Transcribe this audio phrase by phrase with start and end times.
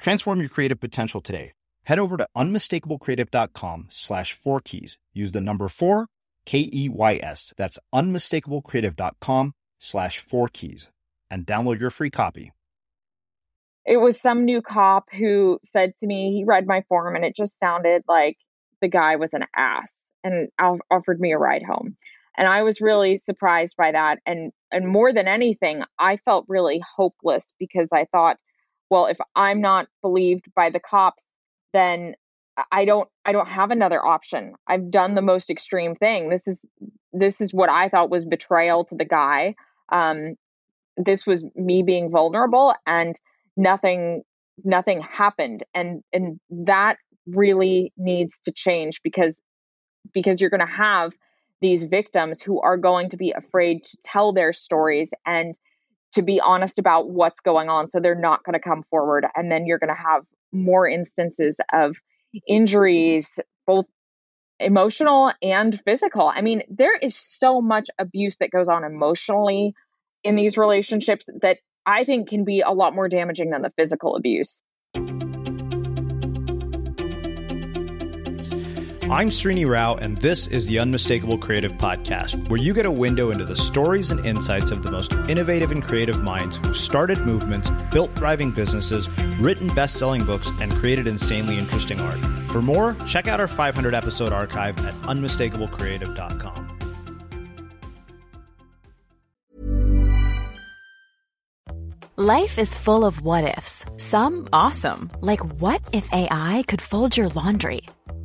[0.00, 1.52] Transform your creative potential today.
[1.84, 4.98] Head over to unmistakablecreative.com slash four keys.
[5.12, 6.06] Use the number four,
[6.46, 7.52] K E Y S.
[7.56, 10.88] That's unmistakablecreative.com slash four keys
[11.30, 12.52] and download your free copy.
[13.86, 17.34] It was some new cop who said to me, he read my form and it
[17.34, 18.36] just sounded like
[18.80, 20.48] the guy was an ass and
[20.90, 21.96] offered me a ride home.
[22.36, 24.18] And I was really surprised by that.
[24.24, 28.38] And and more than anything, I felt really hopeless because I thought,
[28.90, 31.24] well, if I'm not believed by the cops,
[31.72, 32.14] then
[32.70, 34.54] I don't I don't have another option.
[34.66, 36.28] I've done the most extreme thing.
[36.28, 36.64] This is
[37.12, 39.54] this is what I thought was betrayal to the guy.
[39.90, 40.36] Um,
[40.96, 43.18] this was me being vulnerable and
[43.56, 44.22] nothing
[44.62, 46.96] nothing happened and and that
[47.26, 49.40] really needs to change because
[50.12, 51.12] because you're going to have
[51.60, 55.54] these victims who are going to be afraid to tell their stories and
[56.12, 57.88] to be honest about what's going on.
[57.88, 59.26] So they're not going to come forward.
[59.34, 61.96] And then you're going to have more instances of
[62.46, 63.86] injuries, both
[64.58, 66.30] emotional and physical.
[66.32, 69.74] I mean, there is so much abuse that goes on emotionally
[70.22, 74.16] in these relationships that I think can be a lot more damaging than the physical
[74.16, 74.62] abuse.
[79.10, 83.32] I'm Srini Rao, and this is the Unmistakable Creative Podcast, where you get a window
[83.32, 87.68] into the stories and insights of the most innovative and creative minds who've started movements,
[87.90, 89.08] built thriving businesses,
[89.40, 92.20] written best selling books, and created insanely interesting art.
[92.52, 96.68] For more, check out our 500 episode archive at unmistakablecreative.com.
[102.16, 107.30] Life is full of what ifs, some awesome, like what if AI could fold your
[107.30, 107.80] laundry?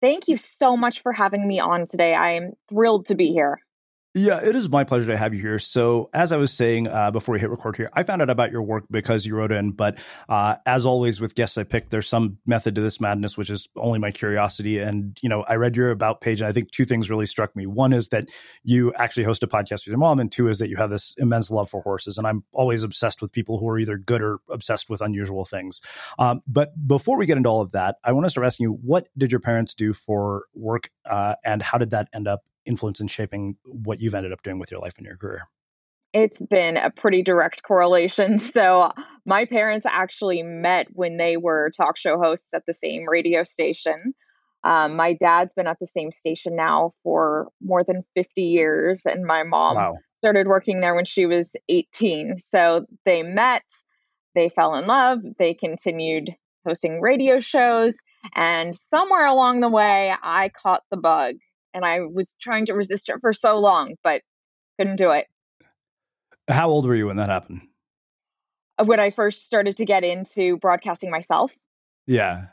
[0.00, 2.14] Thank you so much for having me on today.
[2.14, 3.60] I am thrilled to be here.
[4.12, 5.60] Yeah, it is my pleasure to have you here.
[5.60, 8.50] So, as I was saying uh, before we hit record here, I found out about
[8.50, 9.70] your work because you wrote in.
[9.70, 13.50] But uh, as always with guests I pick, there's some method to this madness, which
[13.50, 14.80] is only my curiosity.
[14.80, 17.54] And you know, I read your about page, and I think two things really struck
[17.54, 17.66] me.
[17.66, 18.28] One is that
[18.64, 21.14] you actually host a podcast with your mom, and two is that you have this
[21.16, 22.18] immense love for horses.
[22.18, 25.82] And I'm always obsessed with people who are either good or obsessed with unusual things.
[26.18, 28.72] Um, but before we get into all of that, I want to start asking you,
[28.72, 33.00] what did your parents do for work, uh, and how did that end up influence
[33.00, 35.48] in shaping what you've ended up doing with your life and your career?
[36.12, 38.38] It's been a pretty direct correlation.
[38.50, 38.90] So,
[39.26, 44.14] my parents actually met when they were talk show hosts at the same radio station.
[44.64, 49.24] Um, my dad's been at the same station now for more than 50 years, and
[49.24, 49.98] my mom wow.
[50.18, 52.38] started working there when she was 18.
[52.38, 53.62] So, they met,
[54.34, 56.34] they fell in love, they continued
[56.66, 57.96] hosting radio shows.
[58.34, 61.36] And somewhere along the way, I caught the bug
[61.74, 64.22] and I was trying to resist it for so long, but
[64.78, 65.26] couldn't do it.
[66.48, 67.62] How old were you when that happened?
[68.78, 71.52] Uh, when I first started to get into broadcasting myself.
[72.06, 72.46] Yeah.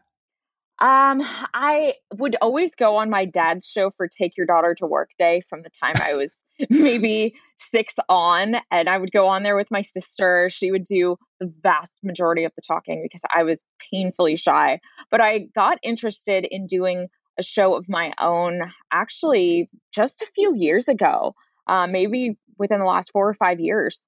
[0.80, 1.24] Um,
[1.54, 5.42] I would always go on my dad's show for Take Your Daughter to Work Day
[5.50, 6.36] from the time I was
[6.70, 10.50] maybe six on, and I would go on there with my sister.
[10.52, 14.80] She would do the vast majority of the talking because I was painfully shy.
[15.10, 18.62] But I got interested in doing a show of my own
[18.92, 21.36] actually just a few years ago,
[21.68, 24.02] uh, maybe within the last four or five years.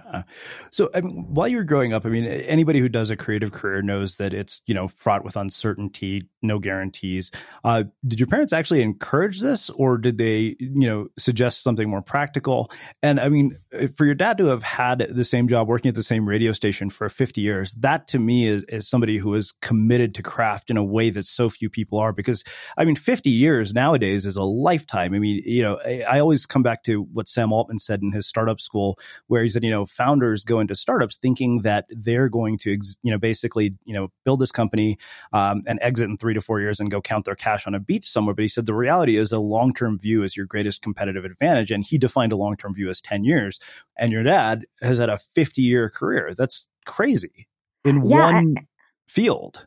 [0.00, 0.22] Uh,
[0.70, 3.52] so, I mean, while you were growing up, I mean, anybody who does a creative
[3.52, 7.30] career knows that it's you know fraught with uncertainty, no guarantees.
[7.64, 12.02] Uh, did your parents actually encourage this, or did they you know suggest something more
[12.02, 12.70] practical?
[13.02, 13.58] And I mean,
[13.96, 16.90] for your dad to have had the same job, working at the same radio station
[16.90, 20.76] for fifty years, that to me is, is somebody who is committed to craft in
[20.76, 22.12] a way that so few people are.
[22.12, 22.44] Because
[22.76, 25.14] I mean, fifty years nowadays is a lifetime.
[25.14, 28.12] I mean, you know, I, I always come back to what Sam Altman said in
[28.12, 31.86] his startup school, where he said, you know know founders go into startups thinking that
[31.90, 34.98] they're going to you know basically you know build this company
[35.32, 37.80] um, and exit in three to four years and go count their cash on a
[37.80, 38.34] beach somewhere.
[38.34, 41.70] But he said the reality is a long-term view is your greatest competitive advantage.
[41.70, 43.58] And he defined a long-term view as 10 years.
[43.96, 46.34] And your dad has had a 50 year career.
[46.36, 47.46] That's crazy
[47.84, 48.62] in yeah, one I,
[49.06, 49.66] field.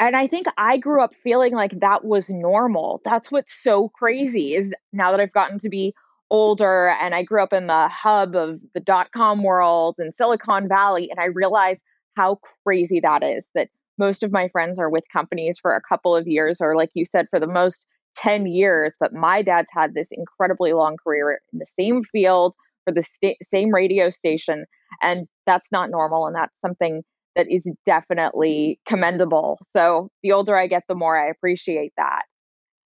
[0.00, 3.00] And I think I grew up feeling like that was normal.
[3.04, 5.94] That's what's so crazy is now that I've gotten to be
[6.30, 10.68] older and I grew up in the hub of the dot com world and Silicon
[10.68, 11.08] Valley.
[11.10, 11.80] And I realized
[12.16, 13.68] how crazy that is that
[13.98, 17.04] most of my friends are with companies for a couple of years, or like you
[17.04, 17.84] said, for the most
[18.16, 18.94] 10 years.
[18.98, 22.54] But my dad's had this incredibly long career in the same field
[22.84, 23.06] for the
[23.50, 24.66] same radio station.
[25.02, 26.26] And that's not normal.
[26.26, 27.02] And that's something
[27.36, 29.58] that is definitely commendable.
[29.70, 32.22] So the older I get, the more I appreciate that.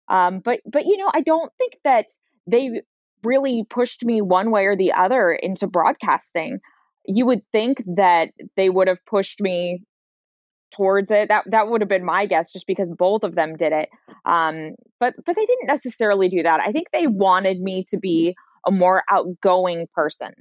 [0.09, 2.07] Um, but but you know, I don't think that
[2.47, 2.81] they
[3.23, 6.61] really pushed me one way or the other into broadcasting.
[7.05, 9.83] You would think that they would have pushed me
[10.75, 11.29] towards it.
[11.29, 13.89] That that would have been my guess, just because both of them did it.
[14.25, 16.61] Um, but but they didn't necessarily do that.
[16.61, 18.35] I think they wanted me to be
[18.67, 20.33] a more outgoing person,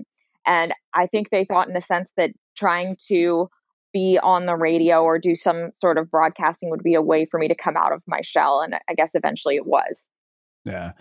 [0.45, 3.49] and I think they thought, in a sense, that trying to
[3.93, 7.39] be on the radio or do some sort of broadcasting would be a way for
[7.39, 8.61] me to come out of my shell.
[8.61, 10.03] And I guess eventually it was.
[10.65, 10.91] Yeah.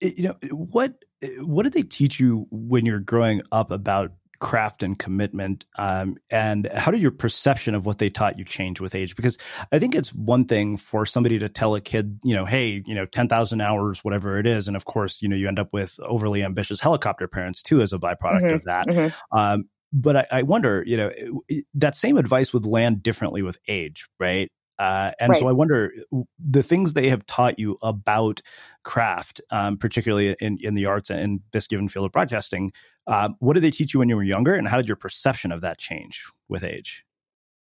[0.00, 0.94] You know, what
[1.40, 5.64] what did they teach you when you're growing up about craft and commitment?
[5.76, 9.16] Um, and how did your perception of what they taught you change with age?
[9.16, 9.38] Because
[9.72, 12.94] I think it's one thing for somebody to tell a kid, you know, hey, you
[12.94, 14.68] know, 10,000 hours, whatever it is.
[14.68, 17.92] And of course, you know, you end up with overly ambitious helicopter parents too as
[17.92, 18.86] a byproduct mm-hmm, of that.
[18.86, 19.38] Mm-hmm.
[19.38, 21.10] Um, but I, I, wonder, you know,
[21.74, 24.52] that same advice would land differently with age, right?
[24.78, 25.38] Uh, and right.
[25.38, 25.92] so I wonder
[26.38, 28.40] the things they have taught you about
[28.84, 32.72] craft, um, particularly in, in the arts and in this given field of broadcasting.
[33.06, 35.50] Uh, what did they teach you when you were younger, and how did your perception
[35.50, 37.04] of that change with age?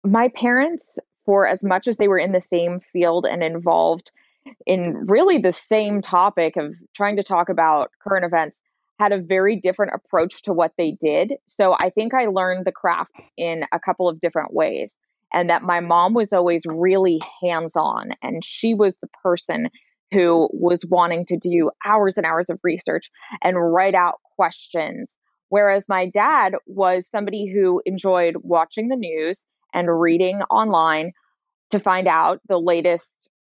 [0.03, 4.11] My parents, for as much as they were in the same field and involved
[4.65, 8.61] in really the same topic of trying to talk about current events,
[8.99, 11.33] had a very different approach to what they did.
[11.45, 14.93] So I think I learned the craft in a couple of different ways
[15.35, 19.69] and that my mom was always really hands on and she was the person
[20.11, 23.11] who was wanting to do hours and hours of research
[23.43, 25.11] and write out questions
[25.49, 31.11] whereas my dad was somebody who enjoyed watching the news and reading online
[31.69, 33.07] to find out the latest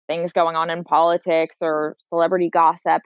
[0.07, 3.01] things going on in politics or celebrity gossip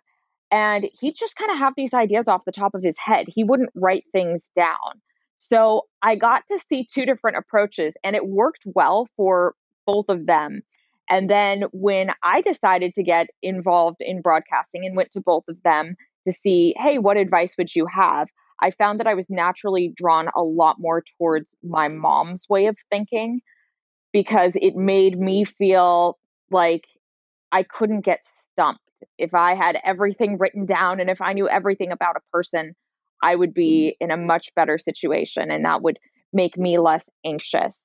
[0.52, 3.26] and he'd just kind of have these ideas off the top of his head.
[3.28, 5.02] He wouldn't write things down
[5.38, 10.26] so I got to see two different approaches and it worked well for both of
[10.26, 10.62] them.
[11.10, 15.62] And then when I decided to get involved in broadcasting and went to both of
[15.64, 15.96] them
[16.28, 18.28] to see, hey, what advice would you have?
[18.62, 22.78] I found that I was naturally drawn a lot more towards my mom's way of
[22.90, 23.42] thinking
[24.14, 26.18] because it made me feel
[26.50, 26.86] like
[27.52, 28.20] I couldn't get
[28.54, 28.80] stumped.
[29.18, 32.74] If I had everything written down and if I knew everything about a person,
[33.24, 34.12] I would be mm-hmm.
[34.12, 35.98] in a much better situation and that would
[36.34, 37.78] make me less anxious.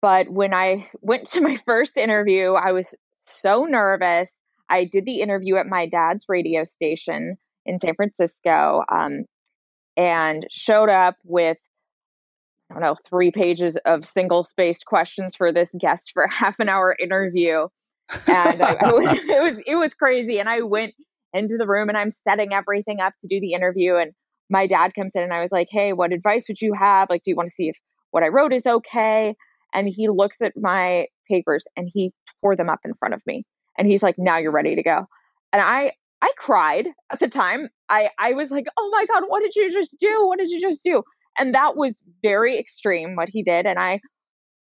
[0.00, 2.94] But when I went to my first interview, I was
[3.26, 4.30] so nervous.
[4.68, 9.24] I did the interview at my dad's radio station in San Francisco um,
[9.96, 11.56] and showed up with,
[12.70, 16.60] I don't know, three pages of single spaced questions for this guest for a half
[16.60, 17.66] an hour interview.
[18.26, 18.90] And I, I
[19.28, 20.38] it was it was crazy.
[20.38, 20.94] And I went
[21.32, 23.96] into the room and I'm setting everything up to do the interview.
[23.96, 24.12] And
[24.50, 27.10] my dad comes in and I was like, hey, what advice would you have?
[27.10, 27.76] Like, do you want to see if
[28.10, 29.34] what I wrote is okay?
[29.74, 33.44] And he looks at my papers and he tore them up in front of me.
[33.76, 35.06] And he's like, now you're ready to go.
[35.52, 37.68] And I, I cried at the time.
[37.88, 40.26] I, I was like, oh my God, what did you just do?
[40.26, 41.02] What did you just do?
[41.38, 43.66] And that was very extreme what he did.
[43.66, 44.00] And I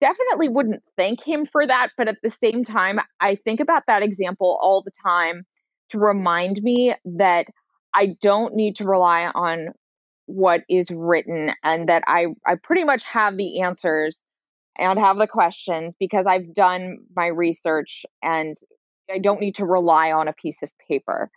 [0.01, 1.91] definitely wouldn't thank him for that.
[1.97, 5.45] But at the same time, I think about that example all the time
[5.91, 7.47] to remind me that
[7.97, 9.71] I don't need to rely on
[10.27, 14.25] what is written and that I, I pretty much have the answers
[14.79, 18.55] and have the questions because I've done my research and
[19.11, 21.31] I don't need to rely on a piece of paper.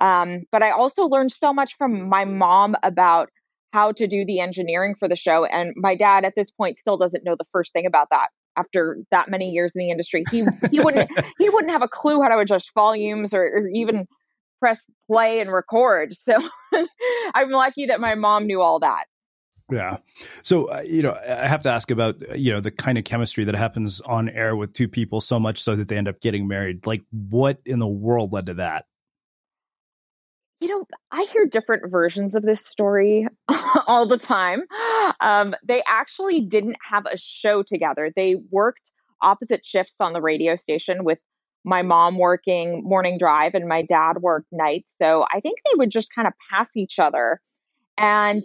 [0.00, 3.30] Um, but I also learned so much from my mom about
[3.72, 5.44] how to do the engineering for the show.
[5.44, 8.98] And my dad at this point still doesn't know the first thing about that after
[9.10, 10.24] that many years in the industry.
[10.30, 14.06] He he wouldn't he wouldn't have a clue how to adjust volumes or, or even
[14.60, 16.14] press play and record.
[16.14, 16.38] So
[17.34, 19.04] I'm lucky that my mom knew all that.
[19.70, 19.96] Yeah.
[20.42, 23.04] So, uh, you know, I have to ask about, uh, you know, the kind of
[23.04, 26.20] chemistry that happens on air with two people so much so that they end up
[26.20, 26.86] getting married.
[26.86, 28.86] Like, what in the world led to that?
[30.60, 33.26] You know, I hear different versions of this story
[33.86, 34.62] all the time.
[35.20, 38.12] Um, they actually didn't have a show together.
[38.14, 41.18] They worked opposite shifts on the radio station with
[41.66, 44.88] my mom working morning drive and my dad worked nights.
[44.98, 47.40] So I think they would just kind of pass each other.
[47.98, 48.44] And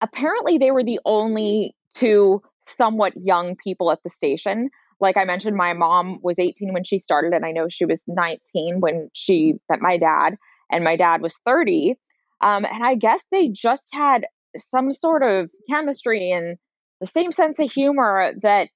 [0.00, 4.70] apparently they were the only two somewhat young people at the station.
[5.00, 8.00] Like I mentioned, my mom was 18 when she started, and I know she was
[8.08, 10.36] 19 when she met my dad,
[10.70, 11.94] and my dad was 30.
[12.40, 14.26] Um, and I guess they just had
[14.72, 16.58] some sort of chemistry and
[17.00, 18.68] the same sense of humor that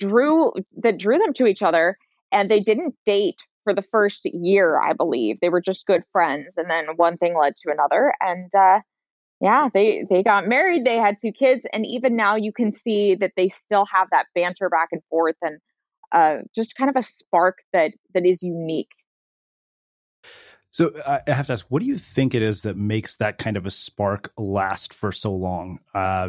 [0.00, 1.96] drew that drew them to each other
[2.32, 5.38] and they didn't date for the first year, I believe.
[5.40, 8.80] They were just good friends, and then one thing led to another, and uh,
[9.40, 10.84] yeah, they they got married.
[10.84, 14.26] They had two kids, and even now you can see that they still have that
[14.34, 15.58] banter back and forth, and
[16.12, 18.90] uh, just kind of a spark that that is unique.
[20.72, 23.56] So I have to ask, what do you think it is that makes that kind
[23.56, 25.80] of a spark last for so long?
[25.94, 26.28] Uh,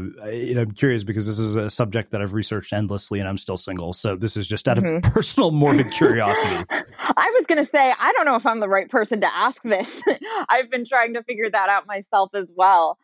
[0.56, 3.58] know, I'm curious because this is a subject that I've researched endlessly, and I'm still
[3.58, 3.94] single.
[3.94, 5.08] So this is just out of mm-hmm.
[5.12, 6.66] personal morbid curiosity.
[7.00, 9.62] I was going to say, I don't know if I'm the right person to ask
[9.62, 10.02] this.
[10.50, 12.98] I've been trying to figure that out myself as well.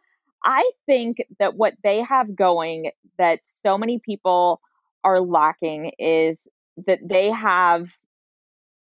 [0.43, 4.59] I think that what they have going that so many people
[5.03, 6.37] are lacking is
[6.85, 7.89] that they have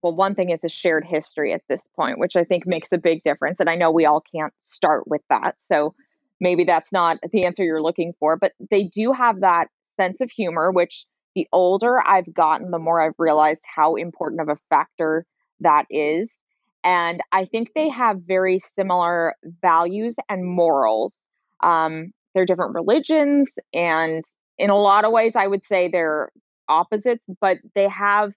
[0.03, 2.99] well, one thing is a shared history at this point, which I think makes a
[2.99, 3.61] big difference.
[3.61, 5.57] And I know we all can't start with that.
[5.67, 5.95] So
[6.41, 10.31] maybe that's not the answer you're looking for, but they do have that sense of
[10.31, 15.27] humor, which the older I've gotten, the more I've realized how important of a factor
[15.61, 16.37] that is.
[16.85, 21.25] And I think they have very similar values and morals.
[21.61, 24.25] Um, they're different religions, and
[24.59, 26.31] in a lot of ways, I would say they're
[26.69, 28.33] opposites, but they have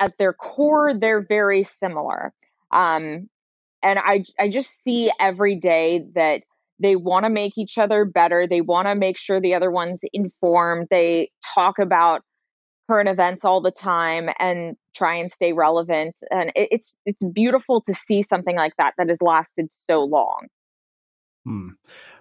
[0.00, 2.32] at their core, they're very similar.
[2.72, 3.28] Um,
[3.82, 6.42] and I, I just see every day that
[6.80, 8.46] they want to make each other better.
[8.46, 10.88] They want to make sure the other one's informed.
[10.90, 12.22] They talk about
[12.88, 16.16] current events all the time and try and stay relevant.
[16.30, 20.46] And it, it's it's beautiful to see something like that that has lasted so long.
[21.44, 21.68] Hmm.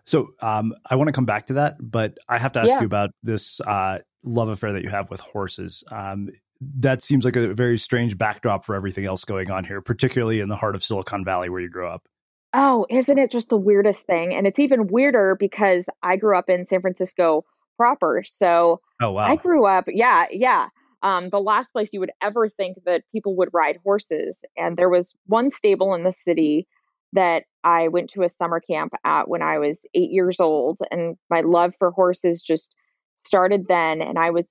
[0.05, 2.81] So um, I want to come back to that, but I have to ask Yeah.
[2.81, 5.83] you about this uh, love affair that you have with horses.
[5.91, 6.29] Um,
[6.61, 10.49] that seems like a very strange backdrop for everything else going on here, particularly in
[10.49, 12.07] the heart of Silicon Valley where you grew up.
[12.53, 14.33] Oh, isn't it just the weirdest thing?
[14.33, 17.45] And it's even weirder because I grew up in San Francisco
[17.77, 18.23] proper.
[18.25, 19.31] So Oh wow!
[19.31, 20.67] I grew up, yeah, yeah.
[21.01, 24.35] Um, the last place you would ever think that people would ride horses.
[24.57, 26.67] And there was one stable in the city
[27.13, 30.79] that I went to a summer camp at when I was eight years old.
[30.91, 32.75] And my love for horses just
[33.25, 34.01] started then.
[34.01, 34.45] And I was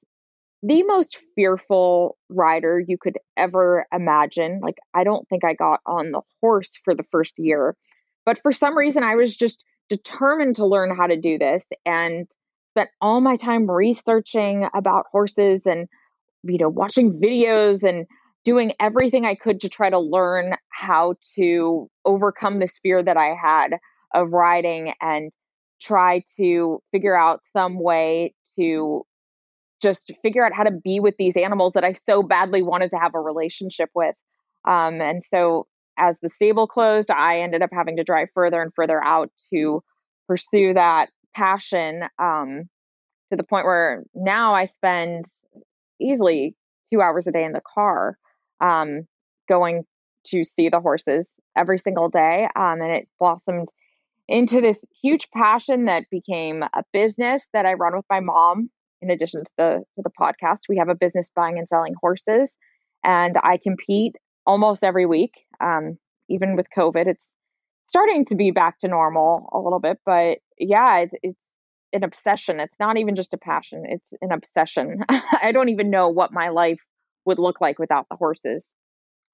[0.63, 4.61] the most fearful rider you could ever imagine.
[4.63, 7.77] Like, I don't think I got on the horse for the first year.
[8.27, 12.27] But for some reason, I was just determined to learn how to do this and
[12.73, 15.89] spent all my time researching about horses and
[16.45, 18.07] you know watching videos and
[18.45, 23.35] doing everything I could to try to learn how to overcome this fear that I
[23.35, 23.79] had
[24.15, 25.31] of riding and
[25.81, 29.05] try to figure out some way to
[29.81, 32.99] just figure out how to be with these animals that I so badly wanted to
[32.99, 34.15] have a relationship with.
[34.67, 35.67] Um, and so
[35.99, 39.83] as the stable closed, I ended up having to drive further and further out to
[40.27, 42.69] pursue that passion um,
[43.31, 45.27] to the point where now I spend
[46.01, 46.55] easily
[46.93, 48.17] two hours a day in the car
[48.61, 49.07] um,
[49.49, 49.85] going
[50.27, 52.49] to see the horses every single day.
[52.57, 53.69] Um, and it blossomed
[54.29, 58.71] into this huge passion that became a business that I run with my mom.
[59.01, 62.51] In addition to the to the podcast, we have a business buying and selling horses,
[63.05, 65.33] and I compete almost every week.
[65.61, 67.31] Um, even with COVID, it's
[67.87, 71.51] starting to be back to normal a little bit, but yeah, it's, it's
[71.93, 72.61] an obsession.
[72.61, 75.05] It's not even just a passion; it's an obsession.
[75.09, 76.81] I don't even know what my life
[77.25, 78.73] would look like without the horses.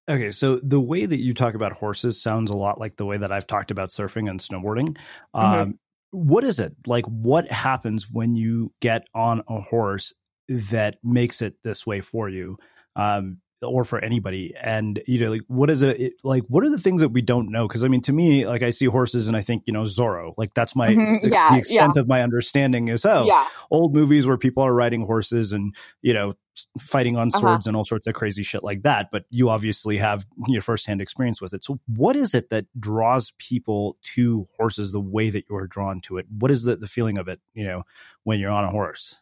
[0.07, 3.17] Okay, so the way that you talk about horses sounds a lot like the way
[3.17, 4.97] that I've talked about surfing and snowboarding.
[5.33, 5.79] Um,
[6.15, 7.05] what is it like?
[7.05, 10.13] What happens when you get on a horse
[10.47, 12.57] that makes it this way for you,
[12.95, 14.53] um, or for anybody?
[14.61, 16.43] And you know, like, what is it, it like?
[16.47, 17.67] What are the things that we don't know?
[17.67, 20.33] Because I mean, to me, like I see horses and I think you know Zorro.
[20.37, 23.93] Like that's my Mhm, ex- yeah, the extent of my understanding is oh, yeah, old
[23.93, 26.33] movies where people are riding horses and you know
[26.79, 27.39] fighting on Uh-huh.
[27.39, 31.01] swords and all sorts of crazy shit like that but you obviously have your firsthand
[31.01, 35.43] experience with it so what is it that draws people to horses the way that
[35.49, 37.83] you're drawn to it what is the, the feeling of it you know
[38.23, 39.17] when you're on a horse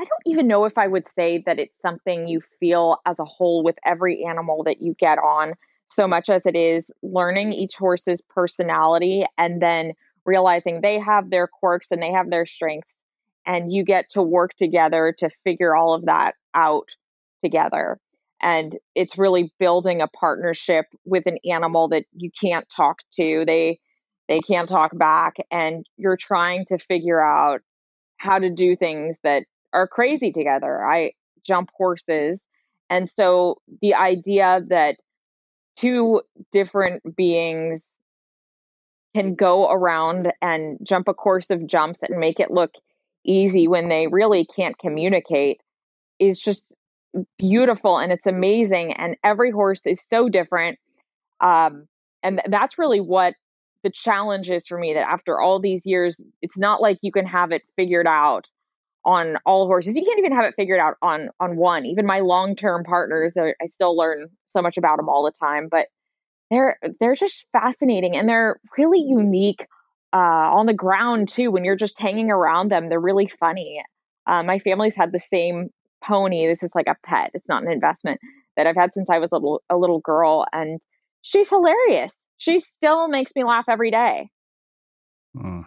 [0.00, 3.24] I don't even know if I would say that it's something you feel as a
[3.26, 5.52] whole with every animal that you get on,
[5.88, 9.92] so much as it is learning each horse's personality and then
[10.24, 12.88] realizing they have their quirks and they have their strengths.
[13.44, 16.88] And you get to work together to figure all of that out
[17.44, 17.98] together.
[18.40, 23.44] And it's really building a partnership with an animal that you can't talk to.
[23.44, 23.78] They
[24.28, 27.60] they can't talk back and you're trying to figure out
[28.16, 30.84] how to do things that are crazy together.
[30.84, 31.12] I
[31.44, 32.40] jump horses.
[32.88, 34.96] And so the idea that
[35.76, 37.80] two different beings
[39.14, 42.72] can go around and jump a course of jumps and make it look
[43.24, 45.60] easy when they really can't communicate
[46.18, 46.74] is just
[47.38, 48.92] beautiful and it's amazing.
[48.94, 50.78] And every horse is so different.
[51.40, 51.86] Um,
[52.22, 53.34] and that's really what
[53.82, 57.26] the challenge is for me that after all these years, it's not like you can
[57.26, 58.46] have it figured out
[59.04, 59.96] on all horses.
[59.96, 61.86] You can't even have it figured out on on one.
[61.86, 65.32] Even my long term partners, are, I still learn so much about them all the
[65.32, 65.68] time.
[65.70, 65.86] But
[66.50, 69.64] they're they're just fascinating and they're really unique
[70.12, 71.50] uh, on the ground too.
[71.50, 73.82] When you're just hanging around them, they're really funny.
[74.26, 75.70] Uh, my family's had the same
[76.04, 76.46] pony.
[76.46, 77.30] This is like a pet.
[77.34, 78.20] It's not an investment
[78.56, 80.80] that I've had since I was a little a little girl, and
[81.22, 82.16] she's hilarious.
[82.38, 84.28] She still makes me laugh every day.
[85.36, 85.64] Mm.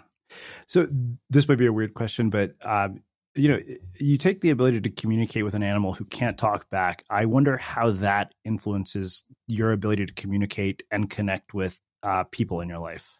[0.67, 0.85] so
[1.29, 3.01] this might be a weird question but um,
[3.35, 3.59] you know
[3.99, 7.57] you take the ability to communicate with an animal who can't talk back i wonder
[7.57, 13.17] how that influences your ability to communicate and connect with uh, people in your life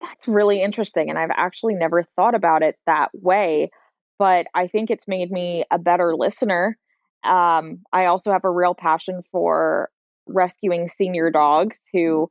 [0.00, 1.10] that's really interesting.
[1.10, 3.70] And I've actually never thought about it that way.
[4.18, 6.76] But I think it's made me a better listener.
[7.24, 9.90] Um, I also have a real passion for
[10.26, 12.30] rescuing senior dogs who,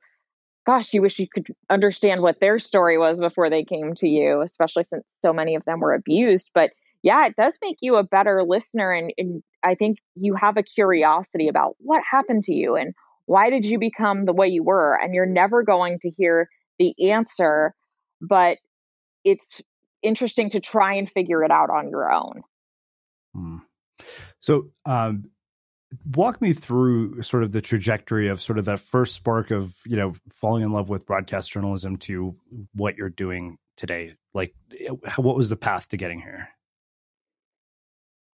[0.65, 4.41] gosh, you wish you could understand what their story was before they came to you,
[4.41, 6.51] especially since so many of them were abused.
[6.53, 6.71] But
[7.03, 8.91] yeah, it does make you a better listener.
[8.91, 12.93] And, and I think you have a curiosity about what happened to you and
[13.25, 14.99] why did you become the way you were.
[15.01, 17.73] And you're never going to hear the answer,
[18.21, 18.57] but
[19.23, 19.61] it's
[20.01, 22.41] interesting to try and figure it out on your own.
[23.33, 23.57] Hmm.
[24.39, 25.25] So, um,
[26.15, 29.97] walk me through sort of the trajectory of sort of that first spark of you
[29.97, 32.35] know falling in love with broadcast journalism to
[32.75, 34.53] what you're doing today like
[35.17, 36.49] what was the path to getting here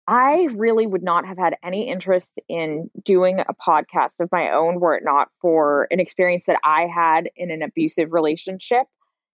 [0.08, 4.80] I really would not have had any interest in doing a podcast of my own
[4.80, 8.86] were it not for an experience that I had in an abusive relationship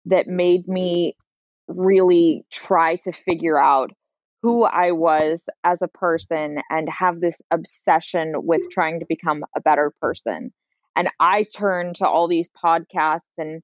[0.07, 1.16] that made me
[1.68, 3.92] really try to figure out
[4.42, 9.61] who I was as a person and have this obsession with trying to become a
[9.61, 10.52] better person.
[10.96, 13.62] And I turned to all these podcasts and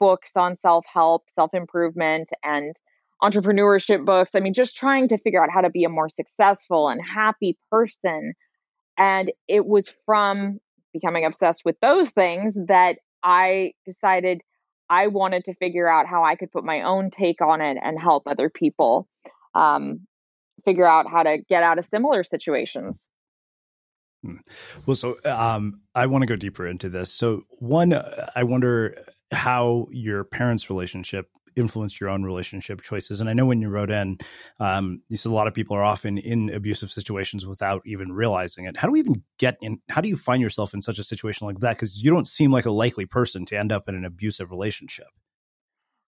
[0.00, 2.74] books on self help, self improvement, and
[3.22, 4.32] entrepreneurship books.
[4.34, 7.58] I mean, just trying to figure out how to be a more successful and happy
[7.70, 8.34] person.
[8.96, 10.58] And it was from
[10.92, 14.40] becoming obsessed with those things that I decided
[14.90, 18.00] I wanted to figure out how I could put my own take on it and
[18.00, 19.06] help other people
[19.54, 20.06] um,
[20.64, 23.08] figure out how to get out of similar situations.
[24.24, 24.36] Hmm.
[24.86, 27.12] Well, so um, I want to go deeper into this.
[27.12, 27.92] So, one,
[28.34, 33.20] I wonder how your parents' relationship influenced your own relationship choices.
[33.20, 34.18] And I know when you wrote in,
[34.60, 38.66] um, you said a lot of people are often in abusive situations without even realizing
[38.66, 38.76] it.
[38.76, 39.80] How do we even get in?
[39.88, 41.76] How do you find yourself in such a situation like that?
[41.76, 45.08] Because you don't seem like a likely person to end up in an abusive relationship.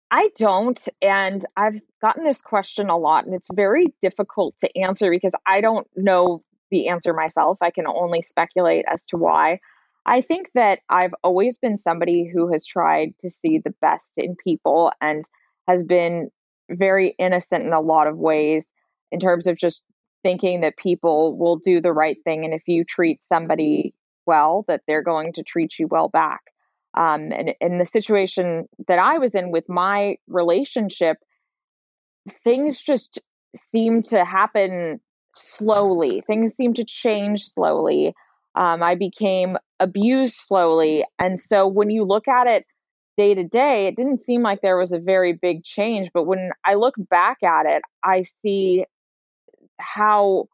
[0.10, 0.79] I don't.
[1.01, 5.62] And I've gotten this question a lot, and it's very difficult to answer because I
[5.62, 7.57] don't know the answer myself.
[7.62, 9.60] I can only speculate as to why.
[10.05, 14.38] I think that I've always been somebody who has tried to see the best in
[14.41, 15.25] people and
[15.67, 16.30] has been
[16.69, 18.65] very innocent in a lot of ways
[19.12, 19.84] in terms of just
[20.23, 23.93] thinking that people will do the right thing and if you treat somebody
[24.25, 26.41] well that they're going to treat you well back.
[26.97, 31.17] Um, and in the situation that i was in with my relationship
[32.43, 33.19] things just
[33.71, 34.99] seem to happen
[35.36, 36.21] slowly.
[36.25, 38.13] Things seem to change slowly.
[38.56, 41.06] Um, i became abused slowly.
[41.19, 42.65] And so when you look at it
[43.17, 46.10] day to day, it didn't seem like there was a very big change.
[46.13, 48.86] But when I look back at it, I see
[49.80, 50.47] how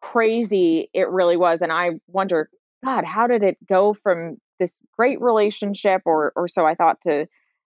[0.00, 1.60] crazy it really was.
[1.60, 2.48] And I wonder,
[2.84, 7.26] God, how did it go from this great relationship, or or so I thought, to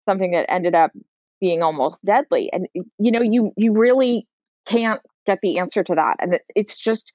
[0.06, 0.92] something that ended up
[1.40, 2.50] being almost deadly?
[2.52, 4.26] And you know, you you really
[4.66, 7.12] can't get the answer to that, and it, it's just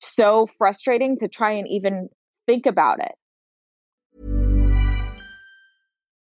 [0.00, 2.08] so frustrating to try and even
[2.46, 3.12] think about it.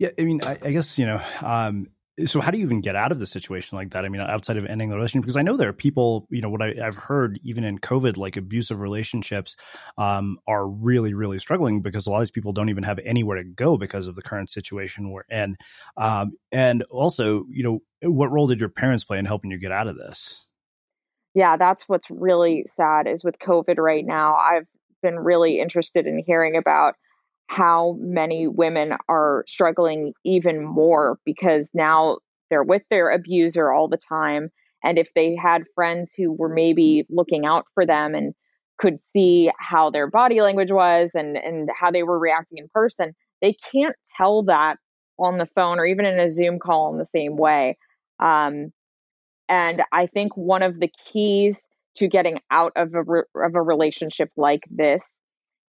[0.00, 1.20] Yeah, I mean, I, I guess you know.
[1.42, 1.86] Um,
[2.24, 4.06] so, how do you even get out of the situation like that?
[4.06, 6.48] I mean, outside of ending the relationship, because I know there are people, you know,
[6.48, 9.56] what I, have heard even in COVID, like abusive relationships,
[9.98, 13.36] um, are really, really struggling because a lot of these people don't even have anywhere
[13.36, 15.58] to go because of the current situation we're in.
[15.98, 19.70] Um, and also, you know, what role did your parents play in helping you get
[19.70, 20.46] out of this?
[21.34, 24.34] Yeah, that's what's really sad is with COVID right now.
[24.34, 24.66] I've
[25.02, 26.94] been really interested in hearing about
[27.50, 33.98] how many women are struggling even more because now they're with their abuser all the
[33.98, 34.50] time.
[34.84, 38.34] And if they had friends who were maybe looking out for them and
[38.78, 43.16] could see how their body language was and, and how they were reacting in person,
[43.42, 44.76] they can't tell that
[45.18, 47.76] on the phone or even in a Zoom call in the same way.
[48.20, 48.72] Um,
[49.48, 51.58] and I think one of the keys
[51.96, 55.04] to getting out of a, re- of a relationship like this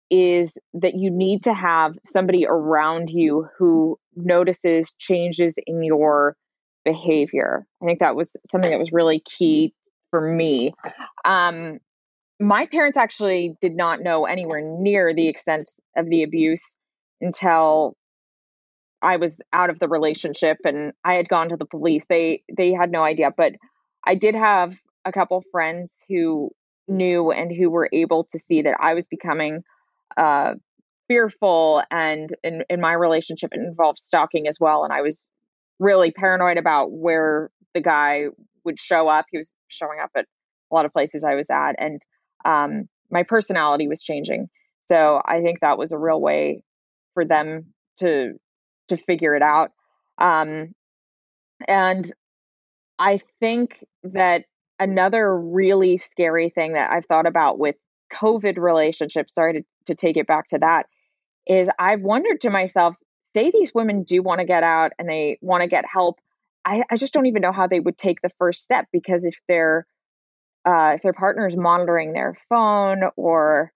[0.10, 6.36] is that you need to have somebody around you who notices changes in your
[6.84, 7.66] behavior.
[7.82, 9.74] I think that was something that was really key
[10.12, 10.74] for me.
[11.26, 11.80] Um,
[12.40, 16.76] my parents actually did not know anywhere near the extent of the abuse
[17.22, 17.96] until
[19.02, 22.06] I was out of the relationship and I had gone to the police.
[22.10, 23.54] They they had no idea, but
[24.06, 26.52] I did have a couple friends who
[26.88, 29.64] knew and who were able to see that I was becoming
[30.18, 30.54] uh,
[31.08, 35.30] fearful and in, in my relationship it involved stalking as well and i was
[35.80, 38.26] really paranoid about where the guy
[38.64, 39.26] would show up.
[39.30, 40.26] He was showing up at
[40.72, 42.02] a lot of places i was at and
[42.44, 44.48] um, my personality was changing.
[44.88, 46.64] So i think that was a real way
[47.14, 48.34] for them to
[48.90, 49.72] to figure it out.
[50.18, 50.74] Um,
[51.68, 52.10] and
[53.00, 54.46] i think that
[54.80, 57.76] another really scary thing that i've thought about with
[58.16, 60.86] covid relationships sorry to to take it back to that
[61.48, 62.96] is I've wondered to myself,
[63.36, 66.20] say these women do want to get out and they want to get help.
[66.66, 69.36] I, I just don't even know how they would take the first step because if
[69.48, 69.86] their
[70.66, 73.72] uh, if their partner is monitoring their phone or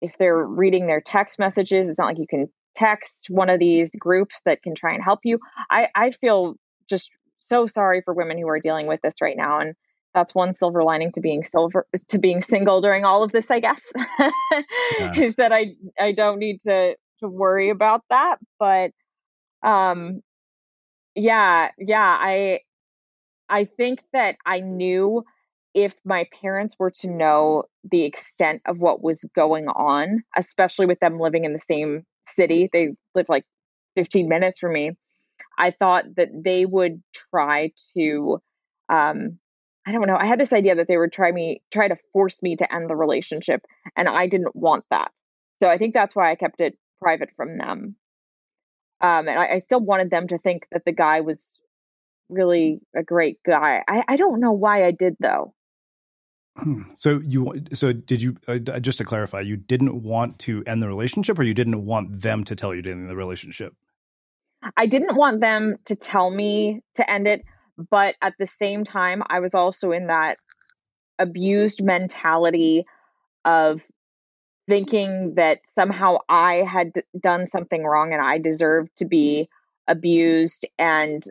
[0.00, 3.90] if they're reading their text messages, it's not like you can text one of these
[3.98, 5.40] groups that can try and help you.
[5.70, 6.54] I, I feel
[6.88, 9.58] just so sorry for women who are dealing with this right now.
[9.58, 9.74] And
[10.14, 13.60] that's one silver lining to being silver to being single during all of this i
[13.60, 13.92] guess
[14.98, 15.12] yeah.
[15.16, 18.92] is that i i don't need to to worry about that but
[19.62, 20.20] um
[21.14, 22.60] yeah yeah i
[23.48, 25.22] i think that i knew
[25.74, 31.00] if my parents were to know the extent of what was going on especially with
[31.00, 33.44] them living in the same city they live like
[33.96, 34.92] 15 minutes from me
[35.58, 38.38] i thought that they would try to
[38.88, 39.38] um
[39.86, 40.16] I don't know.
[40.16, 42.88] I had this idea that they would try me try to force me to end
[42.88, 43.66] the relationship
[43.96, 45.12] and I didn't want that.
[45.62, 47.96] So I think that's why I kept it private from them.
[49.00, 51.58] Um, and I, I still wanted them to think that the guy was
[52.28, 53.82] really a great guy.
[53.86, 55.54] I, I don't know why I did though.
[56.56, 56.82] Hmm.
[56.94, 60.88] So you so did you uh, just to clarify you didn't want to end the
[60.88, 63.74] relationship or you didn't want them to tell you to end the relationship?
[64.76, 67.44] I didn't want them to tell me to end it.
[67.76, 70.38] But at the same time, I was also in that
[71.18, 72.86] abused mentality
[73.44, 73.82] of
[74.68, 79.48] thinking that somehow I had d- done something wrong and I deserved to be
[79.86, 80.66] abused.
[80.78, 81.22] And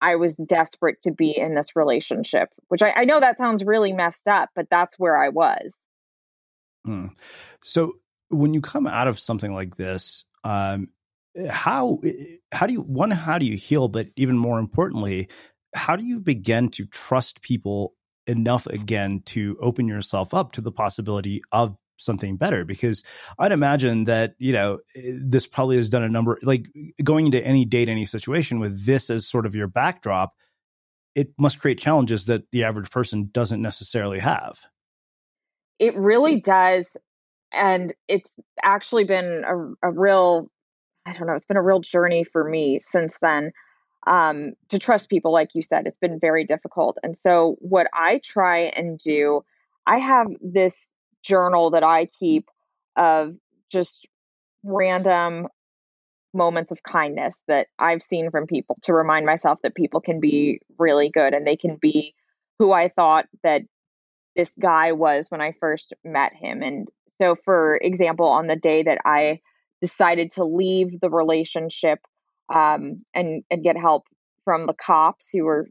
[0.00, 3.92] I was desperate to be in this relationship, which I, I know that sounds really
[3.92, 5.78] messed up, but that's where I was.
[6.84, 7.08] Hmm.
[7.62, 7.94] So
[8.28, 10.88] when you come out of something like this, um,
[11.48, 12.00] how
[12.50, 13.88] how do you one how do you heal?
[13.88, 15.28] But even more importantly,
[15.74, 17.94] how do you begin to trust people
[18.26, 22.64] enough again to open yourself up to the possibility of something better?
[22.64, 23.04] Because
[23.38, 26.66] i'd imagine that you know eh, this probably has done a number like
[27.04, 30.34] going into any date any situation with this as sort of your backdrop
[31.14, 34.60] it must create challenges that the average person doesn't necessarily have.
[35.78, 36.96] It really does
[37.52, 40.48] and it's actually been a, a real
[41.06, 43.52] i don't know it's been a real journey for me since then
[44.06, 48.20] um, to trust people like you said it's been very difficult and so what i
[48.24, 49.42] try and do
[49.86, 52.48] i have this journal that I keep
[52.96, 53.34] of
[53.70, 54.06] just
[54.64, 55.48] random
[56.34, 60.60] moments of kindness that I've seen from people to remind myself that people can be
[60.78, 62.14] really good and they can be
[62.58, 63.62] who I thought that
[64.34, 66.62] this guy was when I first met him.
[66.62, 66.88] And
[67.18, 69.40] so, for example, on the day that I
[69.82, 71.98] decided to leave the relationship
[72.48, 74.04] um, and and get help
[74.44, 75.68] from the cops who were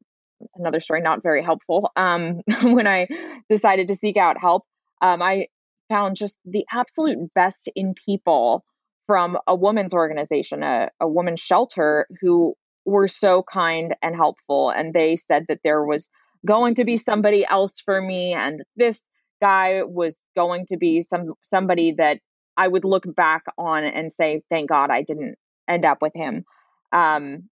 [0.56, 3.08] another story not very helpful um, when I
[3.50, 4.64] decided to seek out help
[5.02, 5.48] um, I
[5.90, 8.64] found just the absolute best in people
[9.08, 12.56] from a woman's organization, a, a woman's shelter, who
[12.86, 14.70] were so kind and helpful.
[14.70, 16.10] And they said that there was
[16.48, 19.02] going to be somebody else for me, and this
[19.42, 22.20] guy was going to be some somebody that
[22.56, 25.36] I would look back on and say, "Thank God I didn't
[25.68, 26.46] end up with him."
[26.92, 27.50] Um,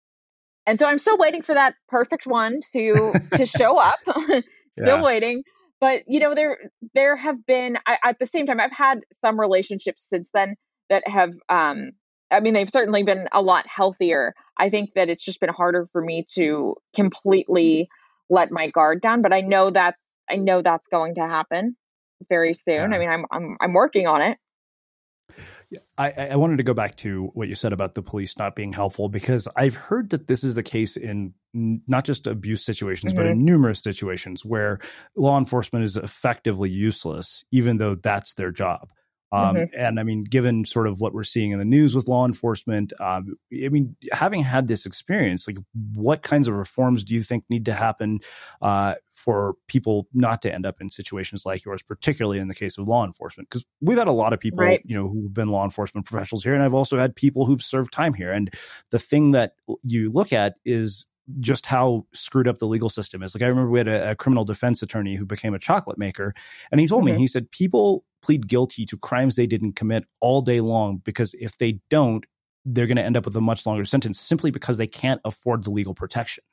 [0.67, 3.99] and so I'm still waiting for that perfect one to to show up.
[4.79, 5.03] still yeah.
[5.03, 5.43] waiting
[5.81, 6.59] but you know there
[6.95, 10.55] there have been I, at the same time i've had some relationships since then
[10.91, 11.93] that have um
[12.31, 15.89] i mean they've certainly been a lot healthier i think that it's just been harder
[15.93, 17.89] for me to completely
[18.31, 21.77] let my guard down but i know that's i know that's going to happen
[22.29, 22.97] very soon yeah.
[22.97, 24.39] i mean i'm i'm i'm working on it
[25.99, 28.73] I, I, wanted to go back to what you said about the police not being
[28.73, 33.23] helpful because I've heard that this is the case in not just abuse situations, mm-hmm.
[33.23, 33.45] but in mm-hmm.
[33.45, 34.79] numerous situations where
[35.15, 38.89] law enforcement is effectively useless, even though that's their job.
[39.31, 39.75] Um, mm-hmm.
[39.79, 42.93] And I mean, given sort of what we're seeing in the news with law enforcement,
[43.01, 45.59] um, I mean, having had this experience, like
[45.95, 48.21] what kinds of reforms do you think need to happen
[48.63, 52.79] uh, for people not to end up in situations like yours, particularly in the case
[52.79, 53.51] of law enforcement?
[53.51, 54.81] Because we've had a lot of people, right.
[54.85, 57.93] you know, who've been law enforcement professionals here, and I've also had people who've served
[57.93, 58.33] time here.
[58.33, 58.53] And
[58.91, 61.05] the thing that you look at is
[61.41, 63.35] just how screwed up the legal system is.
[63.35, 66.35] Like I remember we had a, a criminal defense attorney who became a chocolate maker,
[66.73, 67.17] and he told mm-hmm.
[67.17, 71.35] me he said people plead guilty to crimes they didn't commit all day long because
[71.35, 72.25] if they don't,
[72.65, 75.65] they're going to end up with a much longer sentence simply because they can't afford
[75.65, 76.45] the legal protection.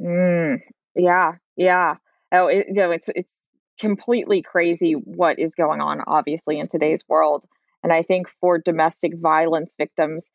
[0.00, 0.60] Mm,
[0.94, 1.96] yeah, yeah.
[2.32, 3.36] Oh, it, you know, it's it's
[3.78, 7.44] completely crazy what is going on, obviously, in today's world.
[7.82, 10.30] And I think for domestic violence victims,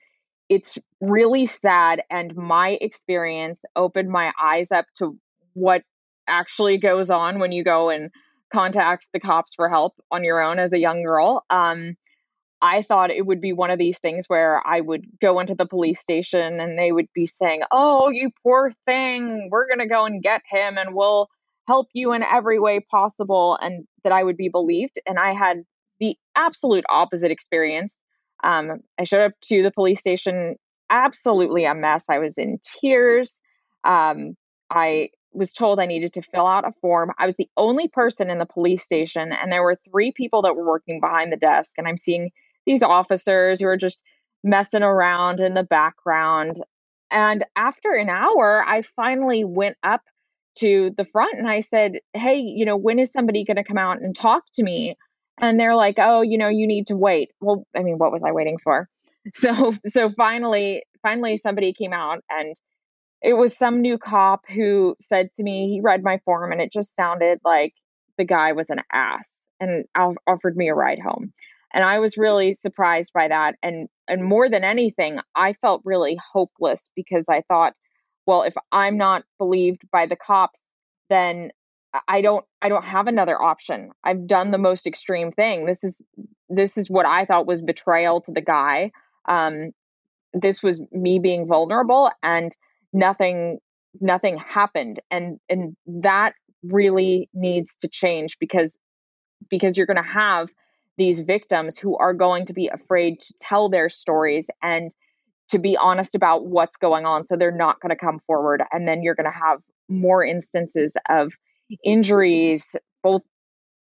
[0.50, 5.18] it's really sad and my experience opened my eyes up to
[5.54, 5.84] what
[6.28, 8.12] actually goes on when you go and
[8.52, 11.96] contact the cops for help on your own as a young girl um,
[12.62, 15.66] i thought it would be one of these things where i would go into the
[15.66, 20.06] police station and they would be saying oh you poor thing we're going to go
[20.06, 21.28] and get him and we'll
[21.68, 25.64] help you in every way possible and that i would be believed and i had
[26.00, 27.94] the absolute opposite experience
[28.42, 30.56] um, I showed up to the police station
[30.90, 32.06] absolutely a mess.
[32.10, 33.38] I was in tears.
[33.84, 34.36] Um,
[34.70, 37.12] I was told I needed to fill out a form.
[37.18, 40.56] I was the only person in the police station, and there were three people that
[40.56, 41.72] were working behind the desk.
[41.78, 42.32] And I'm seeing
[42.66, 44.00] these officers who are just
[44.44, 46.62] messing around in the background.
[47.12, 50.02] And after an hour, I finally went up
[50.60, 53.78] to the front and I said, Hey, you know, when is somebody going to come
[53.78, 54.96] out and talk to me?
[55.40, 58.24] and they're like oh you know you need to wait well i mean what was
[58.24, 58.88] i waiting for
[59.34, 62.56] so so finally finally somebody came out and
[63.22, 66.72] it was some new cop who said to me he read my form and it
[66.72, 67.74] just sounded like
[68.18, 69.30] the guy was an ass
[69.60, 69.86] and
[70.28, 71.34] offered me a ride home
[71.74, 76.18] and i was really surprised by that and and more than anything i felt really
[76.32, 77.74] hopeless because i thought
[78.26, 80.62] well if i'm not believed by the cops
[81.10, 81.52] then
[82.08, 83.92] I don't I don't have another option.
[84.04, 85.66] I've done the most extreme thing.
[85.66, 86.02] This is
[86.48, 88.92] this is what I thought was betrayal to the guy.
[89.28, 89.72] Um
[90.34, 92.56] this was me being vulnerable and
[92.94, 93.60] nothing
[94.00, 98.76] nothing happened and and that really needs to change because
[99.50, 100.50] because you're going to have
[100.98, 104.92] these victims who are going to be afraid to tell their stories and
[105.50, 107.26] to be honest about what's going on.
[107.26, 108.62] So they're not going to come forward.
[108.72, 111.34] And then you're going to have more instances of
[111.84, 113.24] injuries, both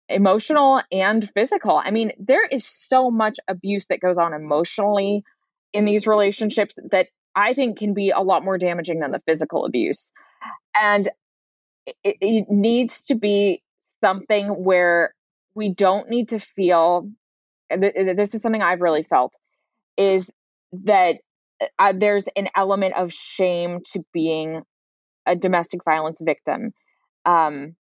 [0.09, 1.81] emotional and physical.
[1.83, 5.23] I mean, there is so much abuse that goes on emotionally
[5.73, 9.65] in these relationships that I think can be a lot more damaging than the physical
[9.65, 10.13] abuse.
[10.81, 11.09] And
[11.87, 13.63] it, it needs to be
[14.03, 15.15] something where
[15.55, 17.09] we don't need to feel
[17.71, 19.35] this is something I've really felt
[19.97, 20.31] is
[20.73, 21.17] that
[21.79, 24.63] uh, there's an element of shame to being
[25.27, 26.73] a domestic violence victim.
[27.25, 27.77] Um,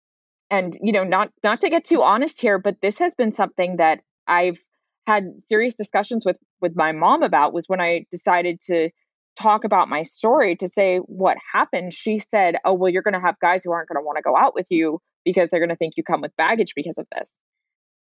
[0.50, 3.78] and you know, not not to get too honest here, but this has been something
[3.78, 4.58] that I've
[5.06, 7.54] had serious discussions with with my mom about.
[7.54, 8.89] Was when I decided to
[9.38, 11.94] talk about my story to say what happened.
[11.94, 14.22] She said, "Oh, well, you're going to have guys who aren't going to want to
[14.22, 17.08] go out with you because they're going to think you come with baggage because of
[17.16, 17.32] this."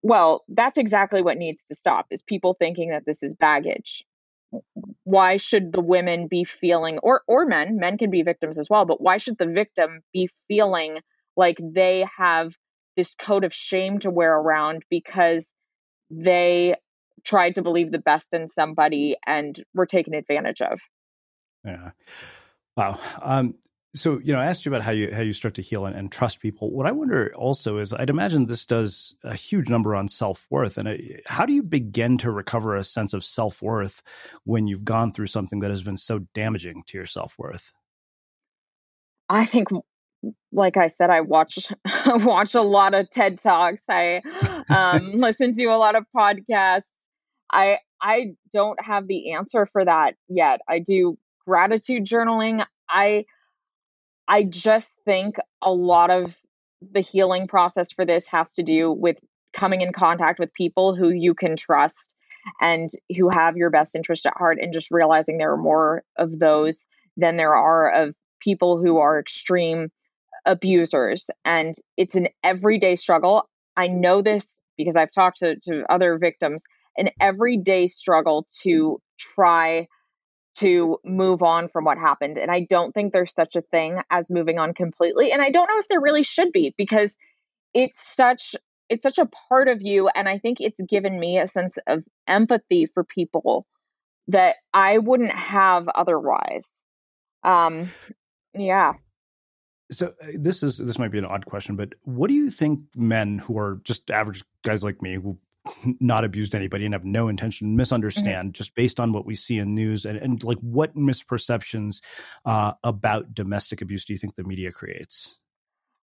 [0.01, 4.05] Well, that's exactly what needs to stop is people thinking that this is baggage
[5.03, 8.85] why should the women be feeling or or men men can be victims as well
[8.85, 10.99] but why should the victim be feeling
[11.37, 12.53] like they have
[12.97, 15.49] this coat of shame to wear around because
[16.09, 16.75] they
[17.23, 20.79] tried to believe the best in somebody and were taken advantage of
[21.65, 21.91] yeah.
[22.75, 22.99] Wow.
[23.21, 23.55] Um
[23.95, 25.95] so you know i asked you about how you how you start to heal and,
[25.95, 26.71] and trust people.
[26.71, 30.87] What i wonder also is i'd imagine this does a huge number on self-worth and
[30.87, 34.03] it, how do you begin to recover a sense of self-worth
[34.43, 37.73] when you've gone through something that has been so damaging to your self-worth?
[39.27, 39.69] I think
[40.51, 41.71] like i said i watch
[42.07, 43.81] watch a lot of ted talks.
[43.89, 44.21] I
[44.69, 46.83] um, listen to a lot of podcasts.
[47.51, 50.61] I i don't have the answer for that yet.
[50.67, 51.17] I do
[51.49, 53.25] gratitude journaling i
[54.29, 56.37] I just think a lot of
[56.81, 59.17] the healing process for this has to do with
[59.53, 62.13] coming in contact with people who you can trust
[62.61, 66.37] and who have your best interest at heart and just realizing there are more of
[66.37, 66.85] those
[67.17, 69.89] than there are of people who are extreme
[70.45, 71.29] abusers.
[71.43, 73.49] And it's an everyday struggle.
[73.75, 76.63] I know this because i've talked to, to other victims.
[76.97, 79.87] An everyday struggle to try
[80.59, 82.37] to move on from what happened.
[82.37, 85.31] And I don't think there's such a thing as moving on completely.
[85.31, 87.15] And I don't know if there really should be because
[87.73, 88.55] it's such
[88.89, 92.03] it's such a part of you and I think it's given me a sense of
[92.27, 93.67] empathy for people
[94.27, 96.69] that I wouldn't have otherwise.
[97.43, 97.91] Um
[98.53, 98.93] yeah.
[99.91, 102.81] So uh, this is this might be an odd question, but what do you think
[102.95, 105.37] men who are just average guys like me who
[105.99, 108.57] not abused anybody and have no intention to misunderstand mm-hmm.
[108.57, 112.01] just based on what we see in news and, and like what misperceptions
[112.45, 115.39] uh, about domestic abuse do you think the media creates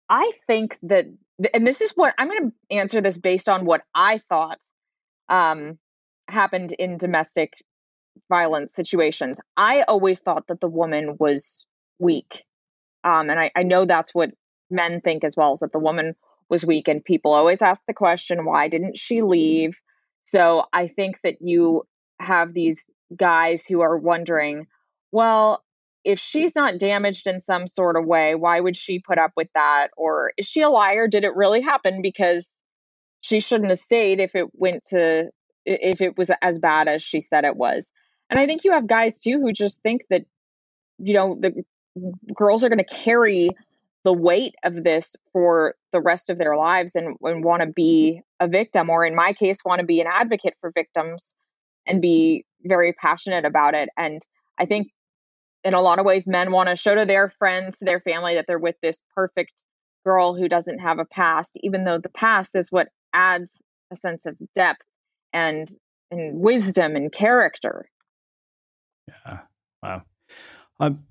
[0.08, 1.06] i think that
[1.54, 4.58] and this is what i'm going to answer this based on what i thought
[5.28, 5.78] um,
[6.28, 7.52] happened in domestic
[8.28, 11.64] violence situations i always thought that the woman was
[11.98, 12.44] weak
[13.02, 14.30] um, and I, I know that's what
[14.70, 16.14] men think as well is that the woman
[16.50, 19.76] was weak and people always ask the question why didn't she leave?
[20.24, 21.86] So i think that you
[22.20, 22.84] have these
[23.16, 24.66] guys who are wondering
[25.10, 25.64] well
[26.04, 29.48] if she's not damaged in some sort of way why would she put up with
[29.54, 29.88] that?
[29.96, 31.08] Or is she a liar?
[31.08, 32.00] Did it really happen?
[32.02, 32.48] Because
[33.20, 35.30] she shouldn't have stayed if it went to
[35.66, 37.90] if it was as bad as she said it was.
[38.30, 40.24] And i think you have guys too who just think that
[40.98, 41.64] you know the
[42.34, 43.50] girls are going to carry
[44.04, 48.22] the weight of this for the rest of their lives and, and want to be
[48.38, 51.34] a victim, or in my case, want to be an advocate for victims
[51.86, 53.88] and be very passionate about it.
[53.96, 54.22] And
[54.58, 54.88] I think
[55.64, 58.46] in a lot of ways, men want to show to their friends, their family, that
[58.46, 59.52] they're with this perfect
[60.04, 63.50] girl who doesn't have a past, even though the past is what adds
[63.90, 64.82] a sense of depth
[65.32, 65.70] and
[66.10, 67.88] and wisdom and character.
[69.06, 69.40] Yeah.
[69.82, 70.02] Wow.
[70.80, 71.04] Um,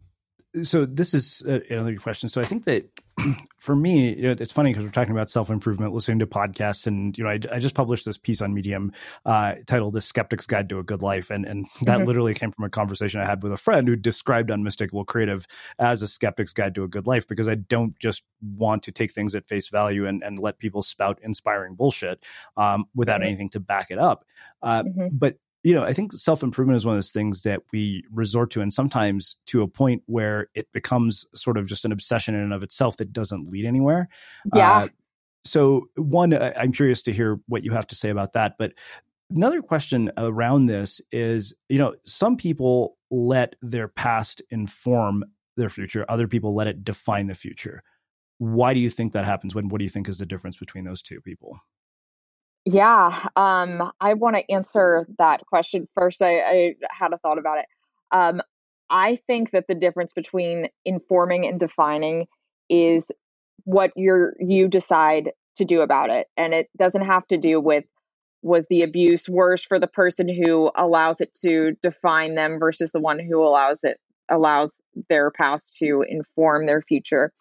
[0.63, 2.27] so this is another question.
[2.29, 2.89] So I think that
[3.59, 6.87] for me, you know, it's funny because we're talking about self improvement, listening to podcasts,
[6.87, 8.91] and you know, I, I, just published this piece on Medium
[9.25, 12.07] uh, titled "The Skeptic's Guide to a Good Life," and and that mm-hmm.
[12.07, 15.45] literally came from a conversation I had with a friend who described Unmistakable Creative
[15.77, 19.11] as a skeptic's guide to a good life because I don't just want to take
[19.11, 22.23] things at face value and and let people spout inspiring bullshit
[22.57, 23.27] um, without mm-hmm.
[23.27, 24.25] anything to back it up.
[24.61, 25.07] Uh, mm-hmm.
[25.11, 28.51] But you know, I think self improvement is one of those things that we resort
[28.51, 32.41] to, and sometimes to a point where it becomes sort of just an obsession in
[32.41, 34.07] and of itself that doesn't lead anywhere.
[34.55, 34.77] Yeah.
[34.77, 34.87] Uh,
[35.43, 38.55] so, one, I'm curious to hear what you have to say about that.
[38.57, 38.73] But
[39.29, 45.25] another question around this is, you know, some people let their past inform
[45.57, 47.83] their future, other people let it define the future.
[48.37, 49.53] Why do you think that happens?
[49.53, 51.59] When what do you think is the difference between those two people?
[52.65, 56.21] Yeah, um, I want to answer that question first.
[56.21, 57.65] I, I, had a thought about it.
[58.11, 58.41] Um,
[58.89, 62.27] I think that the difference between informing and defining
[62.69, 63.11] is
[63.63, 67.85] what you're you decide to do about it, and it doesn't have to do with
[68.41, 72.99] was the abuse worse for the person who allows it to define them versus the
[72.99, 73.99] one who allows it
[74.29, 74.79] allows
[75.09, 77.31] their past to inform their future.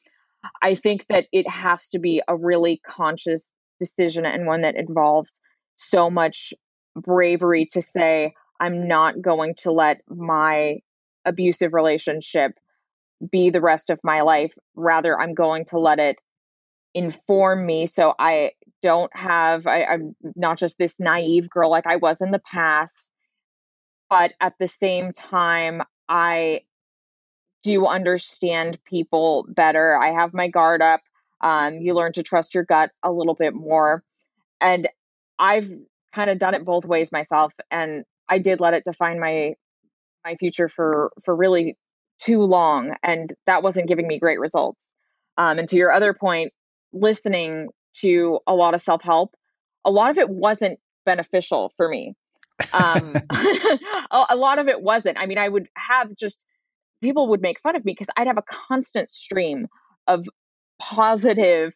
[0.63, 5.41] I think that it has to be a really conscious decision and one that involves
[5.77, 6.53] so much
[6.97, 10.79] bravery to say, I'm not going to let my
[11.25, 12.53] abusive relationship
[13.31, 14.55] be the rest of my life.
[14.75, 16.17] Rather, I'm going to let it
[16.95, 18.53] inform me so I
[18.83, 23.11] don't have, I, I'm not just this naive girl like I was in the past,
[24.09, 26.63] but at the same time, I
[27.63, 29.97] do understand people better.
[29.97, 31.01] I have my guard up.
[31.41, 34.03] Um, you learn to trust your gut a little bit more.
[34.61, 34.89] And
[35.39, 35.71] I've
[36.13, 37.53] kind of done it both ways myself.
[37.71, 39.55] And I did let it define my
[40.25, 41.77] my future for for really
[42.19, 42.95] too long.
[43.03, 44.85] And that wasn't giving me great results.
[45.37, 46.53] Um, and to your other point,
[46.93, 47.69] listening
[48.01, 49.35] to a lot of self help,
[49.85, 52.15] a lot of it wasn't beneficial for me.
[52.73, 53.15] Um,
[54.11, 55.19] a lot of it wasn't.
[55.19, 56.45] I mean, I would have just
[57.01, 59.69] people would make fun of me because I'd have a constant stream
[60.07, 60.27] of
[60.81, 61.73] positive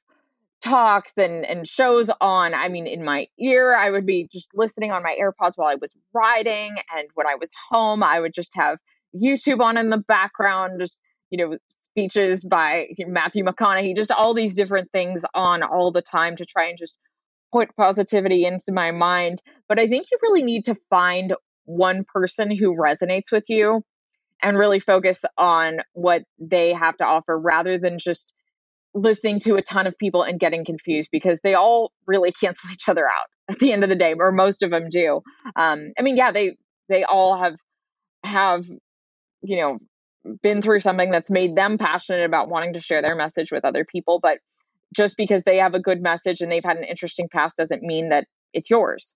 [0.63, 4.93] talks and and shows on i mean in my ear i would be just listening
[4.93, 8.53] on my airpods while i was riding and when i was home i would just
[8.55, 8.79] have
[9.21, 11.01] youtube on in the background just
[11.31, 16.37] you know speeches by matthew mcconaughey just all these different things on all the time
[16.37, 16.95] to try and just
[17.53, 19.43] put positivity into my mind.
[19.69, 21.35] But i think you really need to find
[21.65, 23.83] one person who resonates with you
[24.43, 28.33] and really focus on what they have to offer rather than just
[28.95, 32.89] listening to a ton of people and getting confused because they all really cancel each
[32.89, 35.23] other out at the end of the day or most of them do.
[35.57, 36.57] Um, i mean yeah they
[36.89, 37.57] they all have
[38.25, 38.69] have
[39.43, 39.79] you know
[40.43, 43.85] been through something that's made them passionate about wanting to share their message with other
[43.85, 44.39] people but
[44.95, 48.11] just because they have a good message and they've had an interesting past doesn't mean
[48.11, 49.15] that it's yours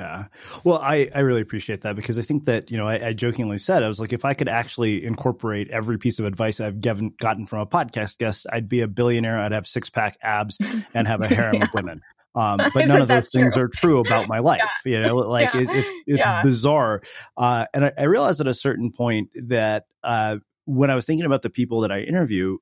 [0.00, 0.24] yeah.
[0.64, 3.58] Well, I, I really appreciate that because I think that, you know, I, I, jokingly
[3.58, 7.12] said, I was like, if I could actually incorporate every piece of advice I've given,
[7.18, 9.38] gotten from a podcast guest, I'd be a billionaire.
[9.38, 10.58] I'd have six pack abs
[10.94, 11.64] and have a harem yeah.
[11.64, 12.00] of women.
[12.34, 13.64] Um, but none of those things true?
[13.64, 14.60] are true about my life.
[14.84, 14.98] Yeah.
[14.98, 15.60] You know, like yeah.
[15.60, 17.02] it, it's, it's bizarre.
[17.36, 21.26] Uh, and I, I, realized at a certain point that, uh, when I was thinking
[21.26, 22.58] about the people that I interview,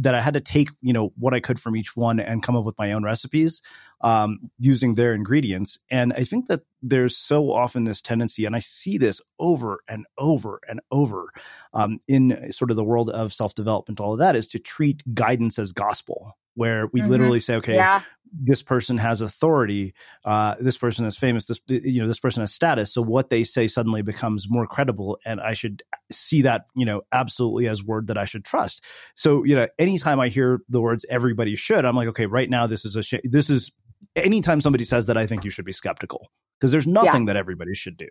[0.00, 2.56] that I had to take, you know, what I could from each one and come
[2.56, 3.62] up with my own recipes
[4.00, 5.78] um, using their ingredients.
[5.90, 10.06] And I think that there's so often this tendency, and I see this over and
[10.16, 11.32] over and over
[11.72, 15.02] um, in sort of the world of self development, all of that is to treat
[15.14, 17.10] guidance as gospel where we mm-hmm.
[17.10, 18.02] literally say, okay, yeah.
[18.32, 19.94] this person has authority,
[20.24, 22.92] uh, this person is famous, this you know, this person has status.
[22.92, 27.02] So what they say suddenly becomes more credible, and I should see that you know
[27.12, 28.84] absolutely as word that I should trust.
[29.14, 32.66] So you know, anytime I hear the words "everybody should," I'm like, okay, right now
[32.66, 33.70] this is a sh- this is
[34.16, 36.28] anytime somebody says that, I think you should be skeptical
[36.58, 37.34] because there's nothing yeah.
[37.34, 38.08] that everybody should do.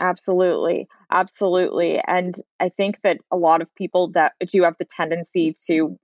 [0.00, 0.88] Absolutely.
[1.12, 2.00] Absolutely.
[2.04, 5.96] And I think that a lot of people that do have the tendency to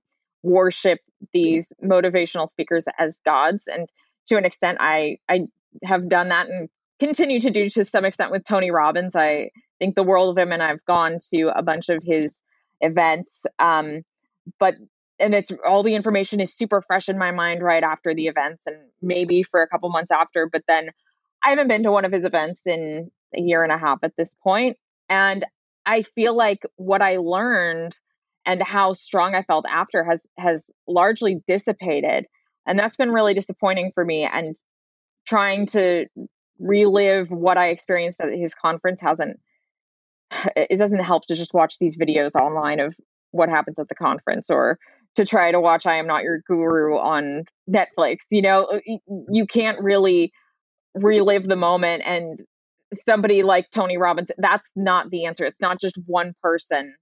[0.43, 0.99] worship
[1.33, 3.67] these motivational speakers as gods.
[3.67, 3.89] And
[4.27, 5.41] to an extent i i
[5.83, 6.69] have done that and
[6.99, 9.15] continue to do to some extent with tony robbins.
[9.15, 12.41] I think the world of him and i've gone to a bunch of his
[12.81, 14.01] events um,
[14.59, 14.75] but
[15.19, 18.63] and it's all the information is super fresh in my mind right after the events
[18.65, 20.89] and maybe for a couple months after but then
[21.43, 24.15] i haven't been to one of his events in a year and a half at
[24.17, 24.77] this point.
[25.09, 25.45] And
[25.85, 27.97] i feel like what i learned
[28.45, 32.25] and how strong I felt after has has largely dissipated.
[32.67, 34.23] And that's been really disappointing for me.
[34.31, 34.55] And
[35.27, 36.05] trying to
[36.59, 39.39] relive what I experienced at his conference hasn't
[40.55, 42.95] it doesn't help to just watch these videos online of
[43.31, 44.77] what happens at the conference or
[45.15, 48.17] to try to watch I am not your guru on Netflix.
[48.29, 48.79] You know, uh,
[49.29, 50.31] you can't really
[50.95, 52.39] relive the moment and
[52.93, 55.45] somebody like Tony Robbins that's not the answer.
[55.45, 56.95] It's not just one person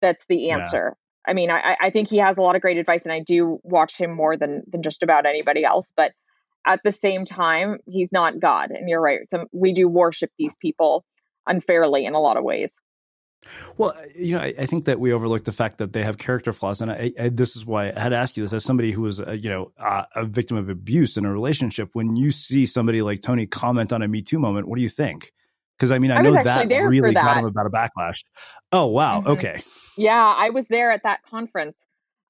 [0.00, 0.96] that's the answer.
[0.96, 1.30] Yeah.
[1.30, 3.58] I mean, I, I think he has a lot of great advice, and I do
[3.64, 5.92] watch him more than than just about anybody else.
[5.96, 6.12] But
[6.66, 9.20] at the same time, he's not God, and you're right.
[9.28, 11.04] So we do worship these people
[11.46, 12.72] unfairly in a lot of ways.
[13.76, 16.52] Well, you know, I, I, think that we overlook the fact that they have character
[16.52, 18.90] flaws, and I, I, this is why I had to ask you this as somebody
[18.90, 21.90] who was, uh, you know, uh, a victim of abuse in a relationship.
[21.92, 24.88] When you see somebody like Tony comment on a Me Too moment, what do you
[24.88, 25.32] think?
[25.76, 27.22] Because I mean, I, I know that really that.
[27.22, 28.24] got him about a backlash.
[28.72, 29.30] Oh wow, mm-hmm.
[29.30, 29.62] okay.
[29.98, 31.78] Yeah, I was there at that conference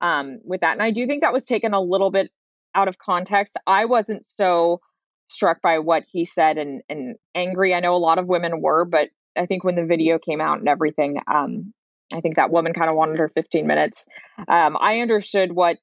[0.01, 2.31] um, with that, and I do think that was taken a little bit
[2.75, 3.57] out of context.
[3.67, 4.81] I wasn't so
[5.29, 7.75] struck by what he said and and angry.
[7.75, 10.59] I know a lot of women were, but I think when the video came out
[10.59, 11.73] and everything, um,
[12.13, 14.07] I think that woman kind of wanted her 15 minutes.
[14.49, 15.79] Um, I understood what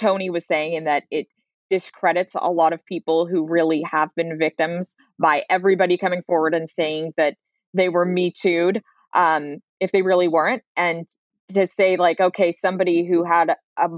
[0.00, 1.26] Tony was saying in that it
[1.72, 6.68] discredits a lot of people who really have been victims by everybody coming forward and
[6.68, 7.34] saying that
[7.72, 8.82] they were me too'd
[9.14, 10.62] um, if they really weren't.
[10.76, 11.08] And
[11.54, 13.88] to say like, okay, somebody who had a,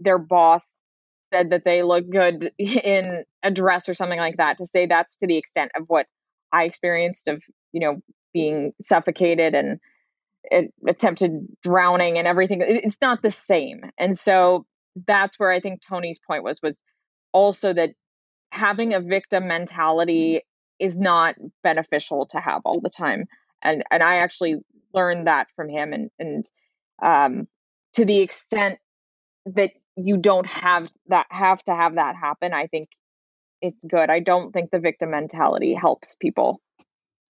[0.00, 0.72] their boss
[1.32, 5.16] said that they look good in a dress or something like that, to say that's
[5.18, 6.06] to the extent of what
[6.52, 8.00] I experienced of, you know,
[8.34, 9.78] being suffocated and
[10.42, 12.60] it, attempted drowning and everything.
[12.60, 13.82] It's not the same.
[13.98, 14.66] And so
[15.06, 16.82] that's where I think Tony's point was was
[17.32, 17.94] also that
[18.50, 20.42] having a victim mentality
[20.78, 23.26] is not beneficial to have all the time.
[23.62, 24.56] And and I actually
[24.92, 26.50] learned that from him and and
[27.02, 27.48] um
[27.94, 28.78] to the extent
[29.46, 32.88] that you don't have that have to have that happen, I think
[33.60, 34.10] it's good.
[34.10, 36.60] I don't think the victim mentality helps people.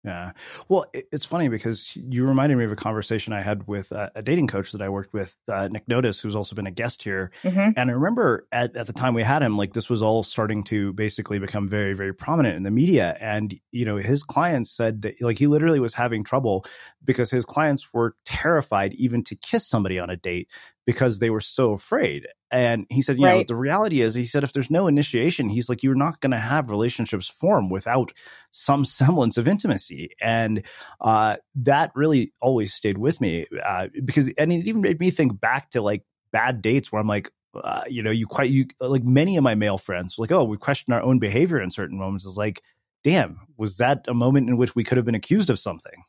[0.02, 0.32] Yeah.
[0.68, 4.22] Well, it's funny because you reminded me of a conversation I had with a, a
[4.22, 7.30] dating coach that I worked with, uh, Nick Notas, who's also been a guest here.
[7.42, 7.72] Mm-hmm.
[7.76, 10.64] And I remember at, at the time we had him, like this was all starting
[10.64, 13.14] to basically become very, very prominent in the media.
[13.20, 16.64] And, you know, his clients said that, like, he literally was having trouble
[17.04, 20.48] because his clients were terrified even to kiss somebody on a date
[20.86, 22.26] because they were so afraid.
[22.52, 23.38] And he said, you right.
[23.38, 26.32] know, the reality is, he said, if there's no initiation, he's like, you're not going
[26.32, 28.12] to have relationships form without
[28.50, 30.10] some semblance of intimacy.
[30.20, 30.64] And
[31.00, 35.40] uh, that really always stayed with me uh, because, and it even made me think
[35.40, 39.04] back to like bad dates where I'm like, uh, you know, you quite, you like
[39.04, 42.24] many of my male friends, like, oh, we question our own behavior in certain moments.
[42.24, 42.62] Is like,
[43.04, 46.02] damn, was that a moment in which we could have been accused of something?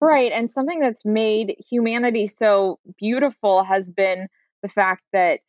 [0.00, 0.30] Right.
[0.32, 4.28] And something that's made humanity so beautiful has been
[4.62, 5.40] the fact that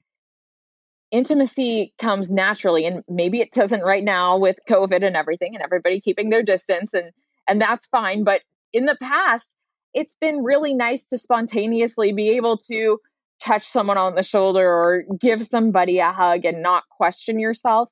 [1.11, 5.99] intimacy comes naturally and maybe it doesn't right now with covid and everything and everybody
[5.99, 7.11] keeping their distance and
[7.47, 8.41] and that's fine but
[8.73, 9.55] in the past
[9.93, 12.99] it's been really nice to spontaneously be able to
[13.43, 17.89] touch someone on the shoulder or give somebody a hug and not question yourself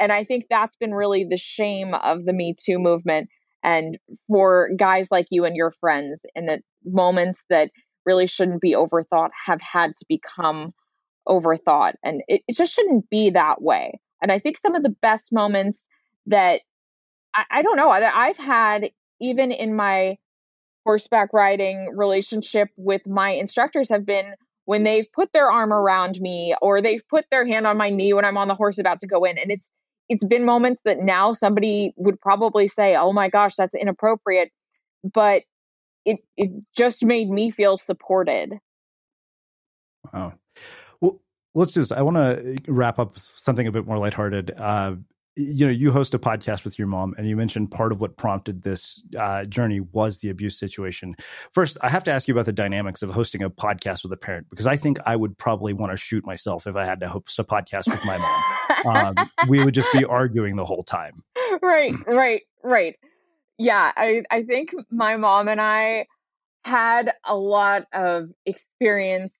[0.00, 3.28] and i think that's been really the shame of the me too movement
[3.62, 7.70] and for guys like you and your friends in the moments that
[8.06, 10.72] really shouldn't be overthought have had to become
[11.30, 11.94] overthought.
[12.02, 14.00] And it, it just shouldn't be that way.
[14.20, 15.86] And I think some of the best moments
[16.26, 16.60] that
[17.34, 20.18] I, I don't know, that I've had even in my
[20.84, 26.54] horseback riding relationship with my instructors have been when they've put their arm around me
[26.60, 29.06] or they've put their hand on my knee when I'm on the horse about to
[29.06, 29.38] go in.
[29.38, 29.70] And it's
[30.08, 34.50] it's been moments that now somebody would probably say, "Oh my gosh, that's inappropriate,"
[35.04, 35.42] but
[36.04, 38.58] it it just made me feel supported.
[40.12, 40.39] Wow
[41.54, 44.52] let's just i want to wrap up something a bit more lighthearted.
[44.56, 44.94] Uh,
[45.36, 48.16] you know you host a podcast with your mom and you mentioned part of what
[48.16, 51.14] prompted this uh, journey was the abuse situation.
[51.52, 54.16] First i have to ask you about the dynamics of hosting a podcast with a
[54.16, 57.08] parent because i think i would probably want to shoot myself if i had to
[57.08, 58.42] host a podcast with my mom.
[58.86, 61.12] Um, we would just be arguing the whole time.
[61.62, 62.96] Right right right.
[63.58, 66.06] Yeah i i think my mom and i
[66.64, 69.36] had a lot of experience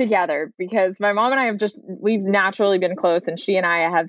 [0.00, 3.66] together because my mom and I have just we've naturally been close and she and
[3.66, 4.08] I have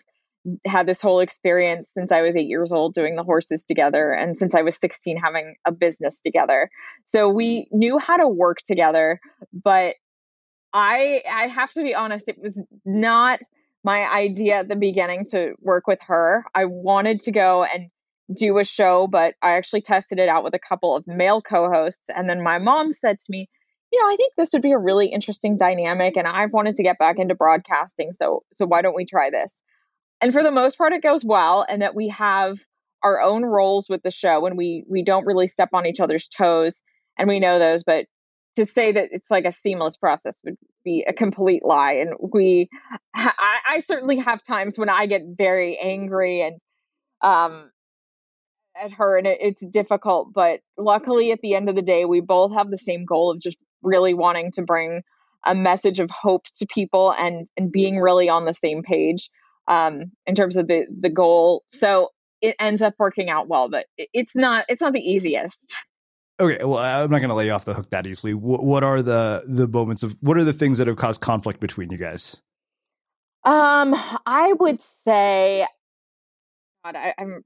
[0.65, 4.37] had this whole experience since I was 8 years old doing the horses together and
[4.37, 6.69] since I was 16 having a business together.
[7.05, 7.77] So we mm-hmm.
[7.77, 9.19] knew how to work together,
[9.51, 9.95] but
[10.73, 13.41] I I have to be honest it was not
[13.83, 16.45] my idea at the beginning to work with her.
[16.55, 17.89] I wanted to go and
[18.33, 22.05] do a show, but I actually tested it out with a couple of male co-hosts
[22.15, 23.49] and then my mom said to me,
[23.91, 26.83] you know, I think this would be a really interesting dynamic and I've wanted to
[26.83, 28.13] get back into broadcasting.
[28.13, 29.53] So so why don't we try this?
[30.21, 32.59] And for the most part it goes well and that we have
[33.03, 36.27] our own roles with the show and we we don't really step on each other's
[36.27, 36.81] toes
[37.17, 38.05] and we know those but
[38.55, 42.69] to say that it's like a seamless process would be a complete lie and we
[43.15, 46.59] I, I certainly have times when I get very angry and
[47.21, 47.71] um
[48.81, 52.21] at her and it, it's difficult but luckily at the end of the day we
[52.21, 55.03] both have the same goal of just really wanting to bring
[55.45, 59.29] a message of hope to people and and being really on the same page
[59.67, 61.63] um, in terms of the the goal.
[61.69, 62.09] So
[62.41, 65.75] it ends up working out well, but it's not it's not the easiest.
[66.39, 68.33] Okay, well, I'm not going to lay you off the hook that easily.
[68.33, 71.59] What, what are the the moments of what are the things that have caused conflict
[71.59, 72.37] between you guys?
[73.43, 75.67] Um, I would say,
[76.83, 77.43] God, I, I'm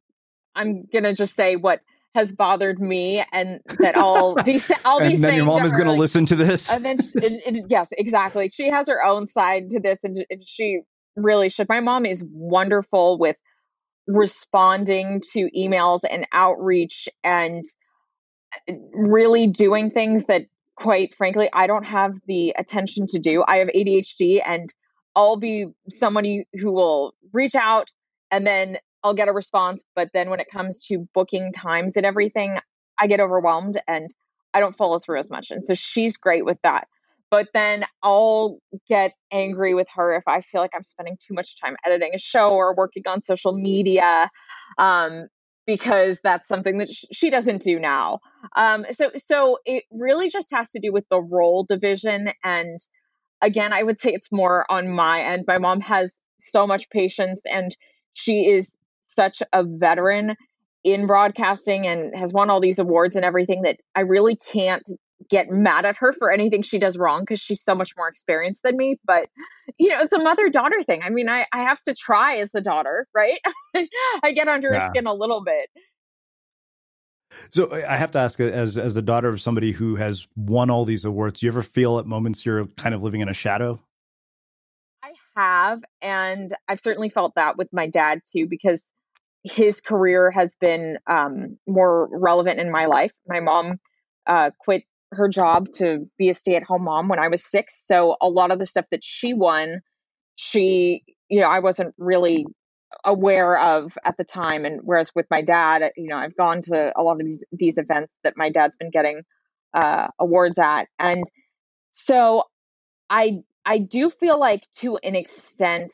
[0.56, 1.82] I'm gonna just say what
[2.16, 5.86] has bothered me and that I'll be I'll be and then your mom is going
[5.86, 6.72] to listen to this.
[6.72, 6.98] And then
[7.70, 8.50] yes, exactly.
[8.50, 10.80] She has her own side to this, and, and she
[11.16, 11.70] really should.
[11.70, 13.36] My mom is wonderful with
[14.08, 17.64] responding to emails and outreach and
[18.70, 20.46] uh, really doing things that
[20.76, 23.44] quite frankly I don't have the attention to do.
[23.48, 24.74] I have ADHD and
[25.16, 27.92] I'll be somebody who will reach out
[28.32, 32.08] and then I'll get a response, but then when it comes to booking times and
[32.08, 32.58] everything,
[33.00, 34.10] I get overwhelmed and
[34.54, 35.52] I don't follow through as much.
[35.52, 36.88] And so she's great with that.
[37.30, 38.58] But then I'll
[38.90, 42.20] get angry with her if I feel like I'm spending too much time editing a
[42.20, 44.30] show or working on social media.
[44.80, 45.28] Um,
[45.68, 48.20] because that's something that she doesn't do now.
[48.56, 52.30] Um, so so it really just has to do with the role division.
[52.44, 52.80] And
[53.42, 55.46] again, I would say it's more on my end.
[55.48, 57.76] My mom has so much patience, and
[58.14, 58.76] she is
[59.16, 60.36] such a veteran
[60.84, 64.88] in broadcasting and has won all these awards and everything that I really can't
[65.30, 68.62] get mad at her for anything she does wrong because she's so much more experienced
[68.64, 69.00] than me.
[69.06, 69.28] But
[69.78, 71.02] you know, it's a mother daughter thing.
[71.04, 73.40] I mean, I, I have to try as the daughter, right?
[74.24, 74.82] I get under yeah.
[74.82, 75.70] her skin a little bit.
[77.50, 80.86] So I have to ask, as as the daughter of somebody who has won all
[80.86, 83.82] these awards, do you ever feel at moments you're kind of living in a shadow?
[85.04, 88.86] I have, and I've certainly felt that with my dad too, because
[89.46, 93.12] his career has been um, more relevant in my life.
[93.28, 93.80] My mom
[94.26, 97.82] uh, quit her job to be a stay at home mom when I was six.
[97.86, 99.82] So a lot of the stuff that she won,
[100.36, 102.46] she, you know, I wasn't really
[103.04, 104.66] aware of at the time.
[104.66, 107.78] And whereas with my dad, you know, I've gone to a lot of these, these
[107.78, 109.22] events that my dad's been getting
[109.76, 110.88] uh, awards at.
[110.98, 111.24] And
[111.92, 112.44] so
[113.12, 115.94] I, I do feel like to an extent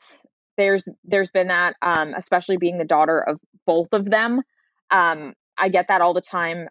[0.56, 4.42] there's, there's been that, um, especially being the daughter of both of them.
[4.90, 6.68] Um, I get that all the time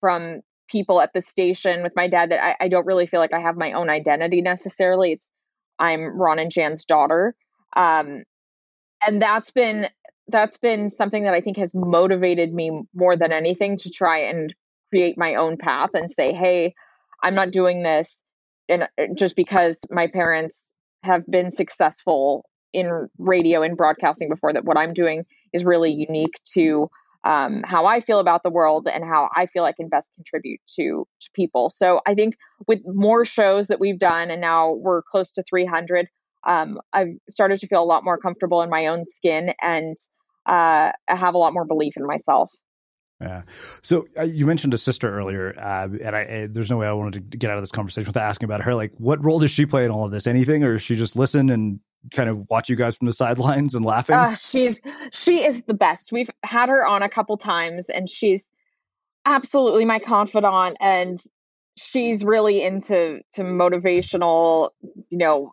[0.00, 3.32] from people at the station with my dad that I, I don't really feel like
[3.32, 5.12] I have my own identity necessarily.
[5.12, 5.28] It's
[5.78, 7.34] I'm Ron and Jan's daughter.
[7.76, 8.24] Um,
[9.06, 9.86] and that's been
[10.28, 14.54] that's been something that I think has motivated me more than anything to try and
[14.90, 16.74] create my own path and say, hey,
[17.22, 18.22] I'm not doing this
[18.68, 20.72] and uh, just because my parents
[21.02, 26.34] have been successful in radio and broadcasting before that what I'm doing is really unique
[26.54, 26.90] to
[27.24, 30.60] um, how I feel about the world and how I feel I can best contribute
[30.76, 31.70] to, to people.
[31.70, 36.08] So I think with more shows that we've done, and now we're close to 300,
[36.46, 39.98] um, I've started to feel a lot more comfortable in my own skin and
[40.46, 42.50] uh, I have a lot more belief in myself.
[43.20, 43.42] Yeah.
[43.82, 46.92] So uh, you mentioned a sister earlier, uh, and I, I, there's no way I
[46.92, 48.74] wanted to get out of this conversation without asking about her.
[48.74, 50.26] Like, what role does she play in all of this?
[50.26, 51.80] Anything, or she just listen and
[52.12, 54.16] kind of watch you guys from the sidelines and laughing?
[54.16, 54.80] Uh, she's
[55.12, 56.12] she is the best.
[56.12, 58.46] We've had her on a couple times, and she's
[59.26, 61.18] absolutely my confidant, and
[61.76, 64.70] she's really into to motivational,
[65.10, 65.52] you know,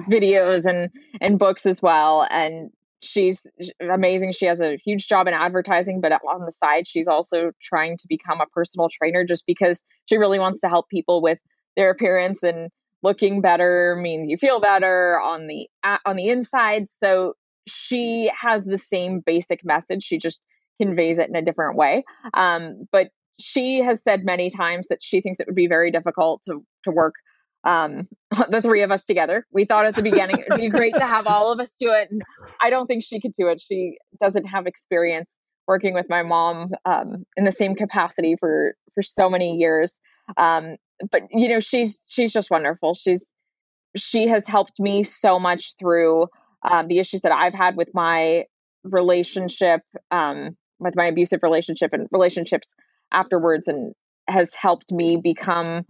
[0.00, 0.90] videos and
[1.20, 2.26] and books as well.
[2.30, 3.46] And she's
[3.80, 4.32] amazing.
[4.32, 8.06] She has a huge job in advertising, but on the side, she's also trying to
[8.08, 11.38] become a personal trainer just because she really wants to help people with
[11.76, 12.70] their appearance and
[13.02, 15.68] looking better means you feel better on the
[16.06, 17.34] on the inside so
[17.66, 20.40] she has the same basic message she just
[20.80, 25.20] conveys it in a different way um, but she has said many times that she
[25.20, 27.14] thinks it would be very difficult to to work
[27.64, 28.08] um,
[28.48, 29.46] the three of us together.
[29.52, 31.92] We thought at the beginning it would be great to have all of us do
[31.92, 32.22] it, and
[32.60, 33.60] I don't think she could do it.
[33.60, 35.36] She doesn't have experience
[35.66, 39.98] working with my mom um, in the same capacity for for so many years.
[40.36, 40.76] Um,
[41.10, 42.94] but you know, she's she's just wonderful.
[42.94, 43.30] She's
[43.96, 46.28] she has helped me so much through
[46.62, 48.44] um, the issues that I've had with my
[48.84, 52.74] relationship, um, with my abusive relationship and relationships
[53.10, 53.94] afterwards, and
[54.28, 55.84] has helped me become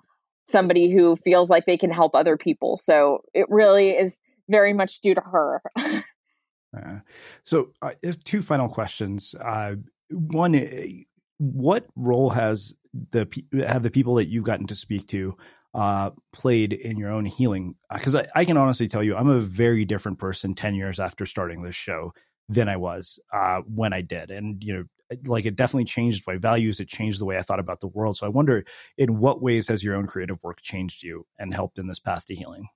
[0.47, 2.77] somebody who feels like they can help other people.
[2.77, 4.19] So it really is
[4.49, 5.63] very much due to her.
[5.79, 6.99] uh,
[7.45, 7.93] so, uh,
[8.25, 9.35] two final questions.
[9.35, 9.77] Uh,
[10.11, 11.05] one, eh,
[11.39, 12.75] what role has
[13.11, 13.29] the
[13.67, 15.37] have the people that you've gotten to speak to
[15.75, 17.75] uh, played in your own healing?
[17.93, 21.27] Because I, I, can honestly tell you, I'm a very different person ten years after
[21.27, 22.13] starting this show
[22.49, 24.85] than I was uh, when I did, and you know,
[25.27, 26.81] like it definitely changed my values.
[26.81, 28.17] It changed the way I thought about the world.
[28.17, 28.65] So I wonder,
[28.99, 32.27] in what ways has your own creative work changed you and helped in this path
[32.27, 32.69] to healing?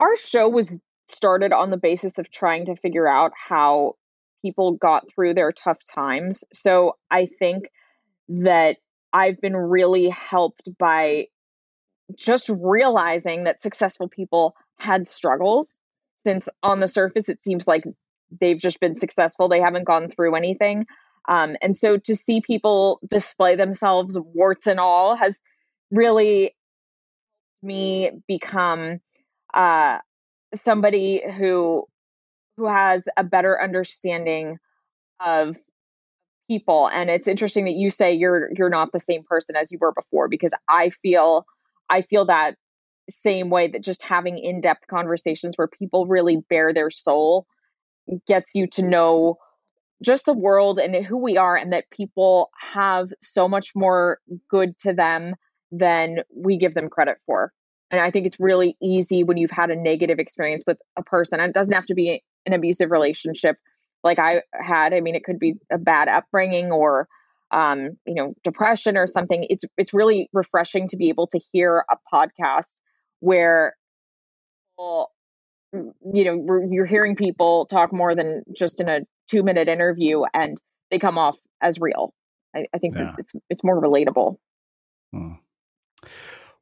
[0.00, 3.94] Our show was started on the basis of trying to figure out how
[4.42, 6.44] people got through their tough times.
[6.52, 7.64] So I think
[8.28, 8.76] that
[9.16, 11.28] I've been really helped by
[12.14, 15.80] just realizing that successful people had struggles
[16.26, 17.84] since on the surface it seems like
[18.40, 20.84] they've just been successful they haven't gone through anything
[21.28, 25.40] um, and so to see people display themselves warts and all has
[25.90, 26.54] really
[27.62, 29.00] me become
[29.54, 29.98] uh,
[30.54, 31.86] somebody who
[32.58, 34.58] who has a better understanding
[35.24, 35.56] of
[36.48, 39.78] people and it's interesting that you say you're you're not the same person as you
[39.80, 41.44] were before because I feel
[41.88, 42.54] I feel that
[43.08, 47.46] same way that just having in-depth conversations where people really bare their soul
[48.26, 49.38] gets you to know
[50.02, 54.18] just the world and who we are and that people have so much more
[54.50, 55.34] good to them
[55.72, 57.52] than we give them credit for.
[57.90, 61.40] And I think it's really easy when you've had a negative experience with a person.
[61.40, 63.56] And it doesn't have to be an abusive relationship
[64.06, 64.94] like I had.
[64.94, 67.08] I mean, it could be a bad upbringing or
[67.50, 69.46] um, you know, depression or something.
[69.50, 72.80] It's it's really refreshing to be able to hear a podcast
[73.20, 73.74] where
[74.72, 75.10] people,
[75.72, 80.56] you know, you're hearing people talk more than just in a two minute interview and
[80.90, 82.14] they come off as real.
[82.54, 83.14] I, I think yeah.
[83.18, 84.36] it's it's more relatable.
[85.12, 85.32] Hmm.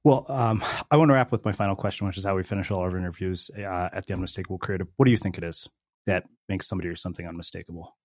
[0.03, 2.71] Well, um, I want to wrap with my final question, which is how we finish
[2.71, 4.87] all our interviews uh, at the Unmistakable Creative.
[4.97, 5.67] What do you think it is
[6.07, 7.97] that makes somebody or something unmistakable?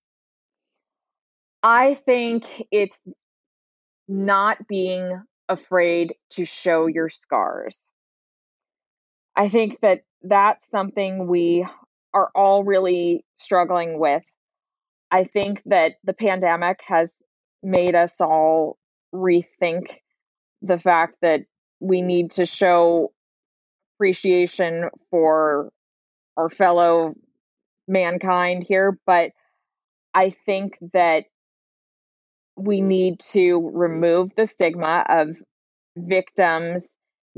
[1.61, 2.99] I think it's
[4.07, 7.89] not being afraid to show your scars.
[9.35, 11.65] I think that that's something we
[12.13, 14.23] are all really struggling with.
[15.11, 17.21] I think that the pandemic has
[17.63, 18.77] made us all
[19.13, 19.91] rethink
[20.61, 21.43] the fact that
[21.79, 23.11] we need to show
[23.95, 25.71] appreciation for
[26.37, 27.15] our fellow
[27.89, 29.31] mankind here, but
[30.13, 31.25] I think that
[32.55, 35.41] we need to remove the stigma of
[35.97, 36.95] victims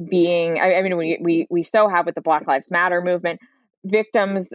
[0.10, 3.40] being I, I mean we, we we so have with the Black Lives Matter movement,
[3.84, 4.54] victims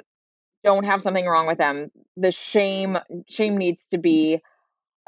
[0.64, 1.90] don't have something wrong with them.
[2.16, 4.42] The shame shame needs to be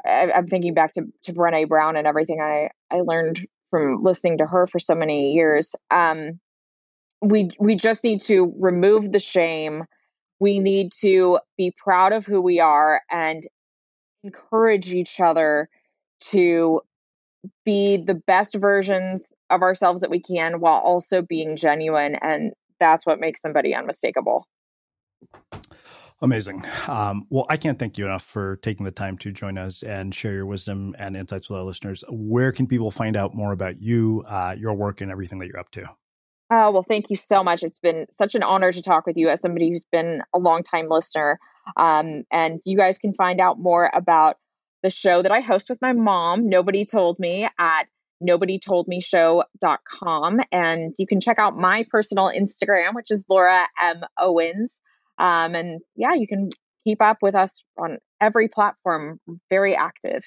[0.05, 4.37] I, am thinking back to, to Brene Brown and everything I, I learned from listening
[4.37, 5.75] to her for so many years.
[5.91, 6.39] Um,
[7.21, 9.83] we we just need to remove the shame.
[10.39, 13.45] We need to be proud of who we are and
[14.23, 15.69] encourage each other
[16.21, 16.81] to
[17.65, 23.05] be the best versions of ourselves that we can while also being genuine and that's
[23.05, 24.45] what makes somebody unmistakable.
[26.21, 26.65] Amazing.
[26.87, 30.13] Um, well, I can't thank you enough for taking the time to join us and
[30.13, 32.03] share your wisdom and insights with our listeners.
[32.09, 35.59] Where can people find out more about you, uh, your work, and everything that you're
[35.59, 35.85] up to?
[36.51, 37.61] Oh, well, thank you so much.
[37.63, 40.87] It's been such an honor to talk with you as somebody who's been a long-time
[40.89, 41.39] listener.
[41.77, 44.37] Um, and you guys can find out more about
[44.81, 47.83] the show that I host with my mom, Nobody Told Me, at
[48.27, 50.39] nobodytoldmeshow.com.
[50.51, 54.01] And you can check out my personal Instagram, which is Laura M.
[54.17, 54.79] Owens.
[55.19, 56.49] Um, and yeah, you can
[56.83, 59.19] keep up with us on every platform,
[59.49, 60.23] very active.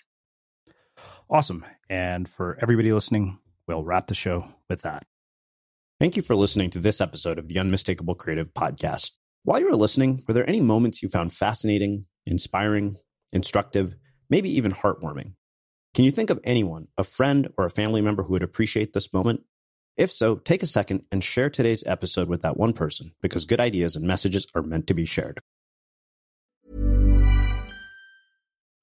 [1.28, 1.64] Awesome.
[1.88, 5.04] And for everybody listening, we'll wrap the show with that.
[6.02, 9.12] Thank you for listening to this episode of the Unmistakable Creative Podcast.
[9.44, 12.96] While you were listening, were there any moments you found fascinating, inspiring,
[13.32, 13.94] instructive,
[14.28, 15.34] maybe even heartwarming?
[15.94, 19.12] Can you think of anyone, a friend or a family member who would appreciate this
[19.12, 19.44] moment?
[19.96, 23.60] If so, take a second and share today's episode with that one person because good
[23.60, 25.38] ideas and messages are meant to be shared.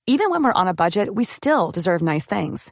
[0.07, 2.71] Even when we're on a budget, we still deserve nice things.